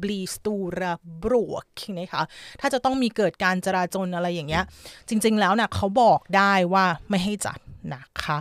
[0.00, 1.66] blir stora bråk
[1.98, 2.22] นะคะ
[2.60, 4.64] ถ้าจะต้องมีเกิดการจลาจลอะไรอย่างเงี้ย
[5.08, 7.58] จริง ๆแล้วนะ่ะเขาบอกได้ว่าไม่ให้จัด
[7.94, 8.36] นะคะ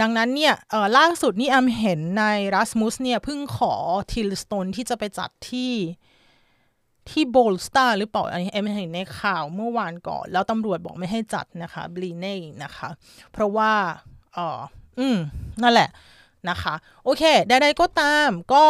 [0.00, 0.54] ดังนั้นเนี่ย
[0.98, 2.24] ล่าสุดนี่แอมเห็นนาย
[2.54, 3.74] รัสมุสเนี่ยเพิ่งขอ
[4.12, 5.72] tillstånd ที่จะไปจัดที่
[7.10, 12.88] ที่โบลสตาร์หรือเปล่าอันนี้แอมเห็นในข่าวเมื่อวานก่อน แล้วตำรวจบอกไม่ให้จัดนะคะ blir nej นะคะ
[13.32, 13.72] เพราะว่า
[14.34, 14.60] เออ
[14.98, 15.16] อืม
[15.62, 15.88] นั่นแหละ
[16.48, 18.64] นะคะ โอเค ใดๆก็ตามก็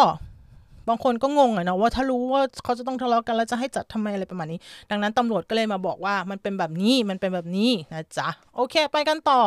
[0.89, 4.61] บางคนก็งงอะนะว่าถ้ารู้ว่าเขาจะต้องทะเลาะกันแล้วจะให้จัดทำไมอะไรประมาณนี้
[4.91, 9.41] ดังนั้นตำรวจก็เลยมาบอกว่ามันเป็นแบบนี้มันเป็นแบบนี้นะจ๊ะ โอเค ไปกันต่อ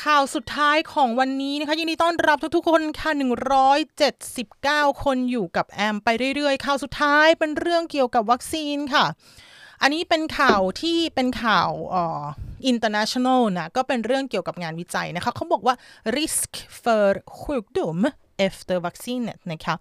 [0.00, 3.10] ข่าวสุดท้ายของวันนี้นะคะยินดีต้อนรับทุกๆคนค่ะ
[4.06, 9.04] 179 คนอยู่กับแอมไปเรื่อยๆ ข่าวสุดท้ายเป็นเรื่องเกี่ยวกับวัคซีนค่ะ
[9.82, 12.22] อันนี้เป็นข่าวที่เป็นข่าวอ่อ
[12.70, 15.74] international นะ ก็เป็นเรื่องเกี่ยวกับงานวิจัยนะคะเขาบอกว่า
[16.16, 16.50] risk
[16.82, 17.06] for
[17.40, 17.98] sjukdom
[18.46, 19.74] efter vaccine นะคะ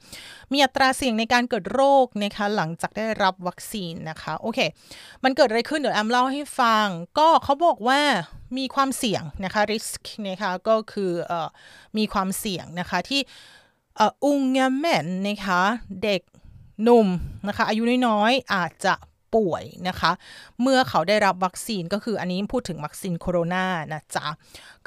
[0.52, 4.60] มีอัตราเสี่ยงในการเกิดโรคนะคะหลังจากได้รับวัคซีนนะคะโอเค
[5.24, 6.88] มันเกิดอะไรขึ้นเดี๋ยวแอมเล่าให้ฟัง
[7.20, 8.02] ก็เขาบอกว่า
[8.58, 11.34] มีความเสี่ยงนะคะ risk นะคะก็คืออ
[11.98, 13.22] มีความเสี่ยงนะคะที่
[14.24, 14.40] อุง
[14.78, 15.62] แมนนะคะ
[16.04, 16.22] เด็ก
[16.84, 17.08] หนุ่ม
[17.48, 18.94] นะคะอายุน้อยๆอาจจะ
[19.36, 20.12] ป่วยนะคะ
[20.62, 24.28] เมื่อเขาได้รับวัคซีนก็คืออันนี้พูดถึงวัคซีนโคโรนานะจ๊ะ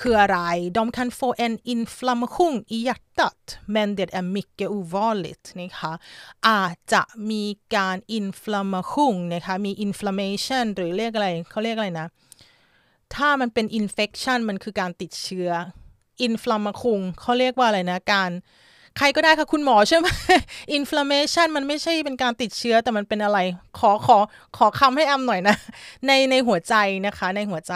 [0.01, 0.39] คืออะไร
[0.77, 3.41] de kan få en inflammation i hjärtat
[3.75, 5.93] men det är mycket ovanligt นะคะ
[6.49, 7.45] อาจจะมี
[7.77, 12.09] การ inflammation นะคะมี inflammation หรือเรียกอะไรเขาเรียกอะไรนะ
[13.15, 15.51] ถ้ามันเป็น infection มันคือการติดเชื้อ
[16.29, 18.31] inflammation เขาเรียกว่าอะไรนะการ
[18.99, 20.07] ใครก็ได้ค่ะคุณหมอใช่ไหม
[20.75, 23.39] inflammation มันไม่ใช่เป็นการติดเชื้อแต่มันเป็นอะไร
[23.79, 24.19] ขอขอ
[24.57, 25.57] ขอคำให้แอมหน่อยนะ
[26.07, 26.75] ในในหัวใจ
[27.07, 27.75] นะคะ ในหัวใจ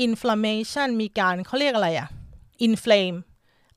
[0.00, 2.08] inflammation มีการเขาเรียกอะไรอะ
[2.66, 3.16] inflame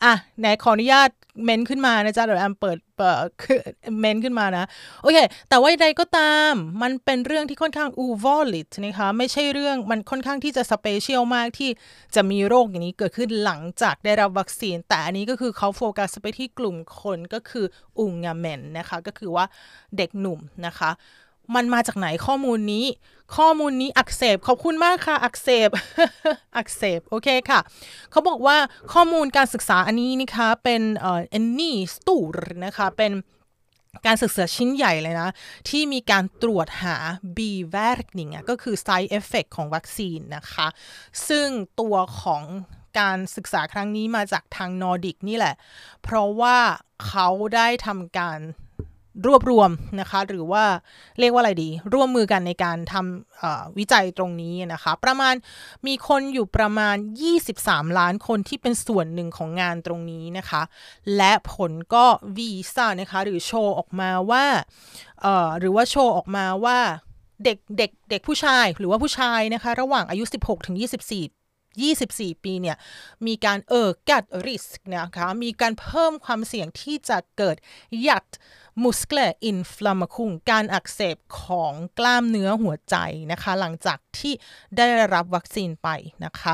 [0.04, 1.10] อะไหนขออนุญาต
[1.44, 3.30] เมนขึ้นมานะจ๊ะเดี๋ยวแอมเปิดเปิด
[4.00, 4.66] เมนขึ้นมานะ
[5.02, 5.18] โอเค
[5.50, 11.70] แต่ว่าใดก็ตามมันเป็นเรื่องที่ค่อนข้าง ovanligt นะคะไม่ใช่เรื่องมันค่อนข้างที่จะ special มากที่
[12.16, 17.66] จะมีโรคอย่างนี้เกิดขึ้นหลังจากได้รับวัคซีน แต่อันนี้ก็คือเขาโฟกัสไปที่กลุ่มคนก็คือ
[18.00, 19.46] อุงงาเมนนะคะ ก็คือว่า
[19.98, 20.92] เด็กหนุ่มนะคะ
[21.56, 22.86] มันมาจากไหนข้อมูลนี้
[23.38, 25.70] ข้อมูลนี้อักเสบขอบคุณมากค่ะ อักเสบ
[26.58, 27.60] อักเสบโอเคค่ะ
[28.12, 28.58] เขาบอกว่า
[28.94, 33.12] ข้อมูลการศึกษาอันนี้นะคะเป็นเอ่อเอนนี่สตูร์นะคะเป็น
[34.06, 35.30] การศึกษาชิ้นใหญ่เลยนะ
[35.70, 36.96] ที่มีการตรวจหา
[37.38, 37.40] b
[37.74, 40.68] v a r k i n g ก็คือ side effect ของวัคซีนนะคะ
[41.28, 41.48] ซึ่ง
[41.80, 42.44] ตัวของ
[43.00, 45.56] การศึกษาครั้งนี้มาจากทางนอร์ดิกนี่แหละ
[46.04, 46.58] เพราะว่า
[47.08, 48.40] เขาได้ทำการ
[49.26, 50.64] รวบรวมนะคะ หรือว่า
[51.20, 55.36] เรียกว่าอะไรดี ร่วมมือกันในการทำวิจัยตรงนี้นะคะ ประมาณ
[55.88, 56.96] มีคนอยู่ประมาณ
[57.48, 60.62] 23 ล้านคนที่เป็นส่วนหนึ่งของงานตรงนี้นะคะ
[61.18, 62.06] และผลก็
[62.38, 64.46] วีซ่านะคะหรือโชว์ออกมาว่า
[65.60, 66.80] หรือว่าโชว์ออกมาว่า
[67.44, 71.37] เด็กเด็กเด็กผู้ชายหรือว่าผู้ชายนะคะ ระหว่างอายุ 16ถึง24
[71.86, 72.78] 24 ปีเนี่ย
[73.28, 74.66] มีการ ökad risk
[74.96, 77.56] นะคะมีการเพิ่มความเสี่ยงที่จะเกิด
[78.08, 82.96] hjärtmuskelinflammation การอักเสบของกล้ามเนื้อหัวใจ
[83.32, 84.34] นะคะหลังจากที่
[84.78, 85.90] ได้รับวัคซีนไป
[86.26, 86.54] นะคะ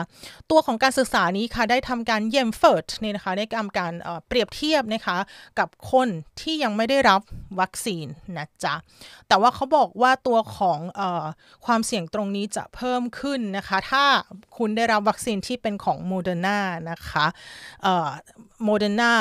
[0.49, 3.93] ตัวของการศึกษานี้ค่ะได้ทำการ jämfört เนี่ยนะคะในการการ
[4.28, 5.17] เปรียบเทียบนะคะ
[5.59, 6.07] กับคน
[6.41, 7.21] ที่ยังไม่ได้รับ
[7.59, 8.05] วัคซีน
[8.38, 8.76] นะจ๊ะ
[9.28, 11.01] แต่ว่าเขาบอกว่าตัวของอ
[11.65, 14.05] ความเสี่ยงตรงนี้จะเพิ่มขึ้นนะคะถ้า
[14.57, 16.59] คุณได้รับวัคซีนที่เป็นของโมเดอร์นา
[16.91, 17.26] นะคะ
[18.64, 19.14] โมเดอร์นา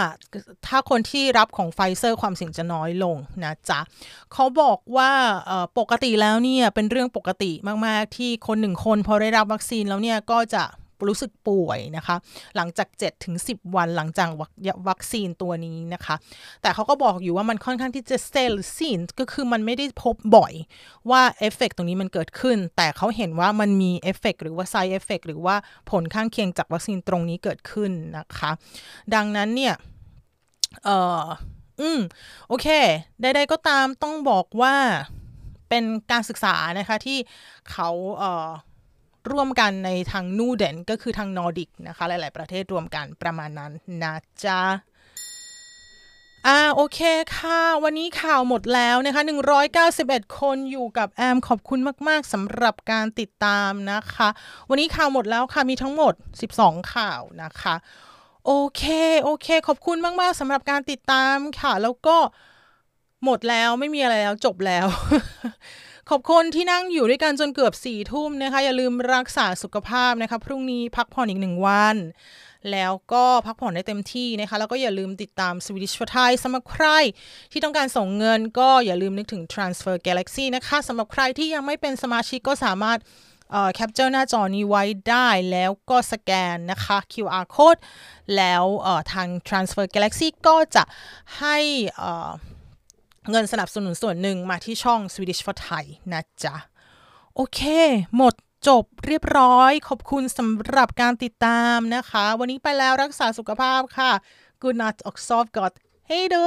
[0.66, 3.80] ถ้าคนที่รับของไฟเซอร์ความเสี่ยงจะน้อยลงนะจ๊ะ
[4.32, 5.11] เขาบอกว่า
[5.78, 7.53] ปกติแล้วเนี่ยเป็นเรื่องปกติ
[7.86, 10.64] มาก ๆ ที่คนหนึ่งคนพอได้รับวัคซีนแล้วเนี่ยก็จะ
[11.09, 12.16] รู้สึกป่วยนะคะ
[12.57, 14.28] หลังจาก7ถึง10 วันหลังจาก
[14.88, 16.14] วัคซีนตัวนี้นะคะ
[16.62, 20.53] แต่เขาก็บอกอยู่ว่ามันค่อนข้างที่จะ sällsynt ก็คือมันไม่ได้พบบ่อย
[21.11, 25.57] ว่าเอฟเฟกตรงนี้มันเกิดขึ้น แต่เขาเห็นว่ามันมีเอฟเฟกหรือว่า side effect หรือว่า
[25.90, 28.50] ผลข้างเคียงจากวัคซีนตรงนี้เกิดขึ้นนะคะ
[29.14, 29.74] ดังนั้นเนี่ย
[30.84, 31.24] เอ่อ
[31.80, 32.00] อืม
[32.48, 32.66] โอเค
[33.20, 34.74] ใดๆก็ตามต้องบอกว่า
[35.68, 37.18] เป็นการศึกษานะคะที่
[37.70, 37.88] เขา
[38.18, 38.50] เอ่อ
[39.30, 44.14] ร่วมกันในทางนูเดนก็คือทางนอร์ดิกนะคะ หลาย ๆ ประเทศรวมกันประมาณนั้นนะ
[44.44, 44.62] จ๊ะ
[46.46, 47.00] อ่าโอเค
[47.36, 49.22] ค่ะ วันนี้ข่าวหมดแล้วนะคะ
[49.78, 54.28] 191 คนอยู่กับแอมขอบคุณมาก ๆสำหรับการติดตามนะคะ
[54.70, 56.14] วันนี้ข่าวหมดแล้วค่ะมีทั้งหมด
[56.52, 57.74] 12 ข่าวนะคะ
[58.46, 58.82] โอเค
[59.22, 62.16] โอเค ขอบคุณมาก ๆสำหรับการติดตามค่ะ แล้วก็
[63.24, 64.86] หมดแล้วไม่มีอะไรแล้วจบแล้ว
[66.11, 71.96] ขอบคุณที่นั่งอยู่ด้วยกันจนเกือบสี่ทุ่มนะคะ อย่าลืมรักษาสุขภาพนะคะ พรุ่งนี้พักผ่อนอีกหนึ่งวัน
[72.72, 76.86] แล้วก็พักผ่อนได้เต็มที่นะคะ แล้วก็อย่าลืมติดตาม Swedish for Thai สำหรับใคร
[77.53, 82.98] ที่ต้องการส่งเงินก็อย่าลืมนึกถึง Transfer Galaxy นะคะสำหรับใครที่ยังไม่เป็นสมาชิกก็สามารถ
[83.74, 87.80] capture หน้าจอนี้ไว้ได้แล้วก็สแกนนะคะ QR code
[88.36, 88.64] แล้ว
[89.12, 90.84] ทาง Transfer Galaxy ก็จะ
[91.38, 91.59] ให้
[93.30, 96.54] เงินสนับสนุนส่วนหนึ่งมาที่ช่อง Swedish for Thai นะจ๊ะ
[97.34, 97.60] โอเค
[98.16, 98.34] หมด
[98.68, 104.12] จบเรียบร้อย ขอบคุณสำหรับการติดตามนะคะ วันนี้ไปแล้วรักษาสุขภาพค่ะ
[104.62, 105.74] Good night och sov gott
[106.10, 106.44] Hej då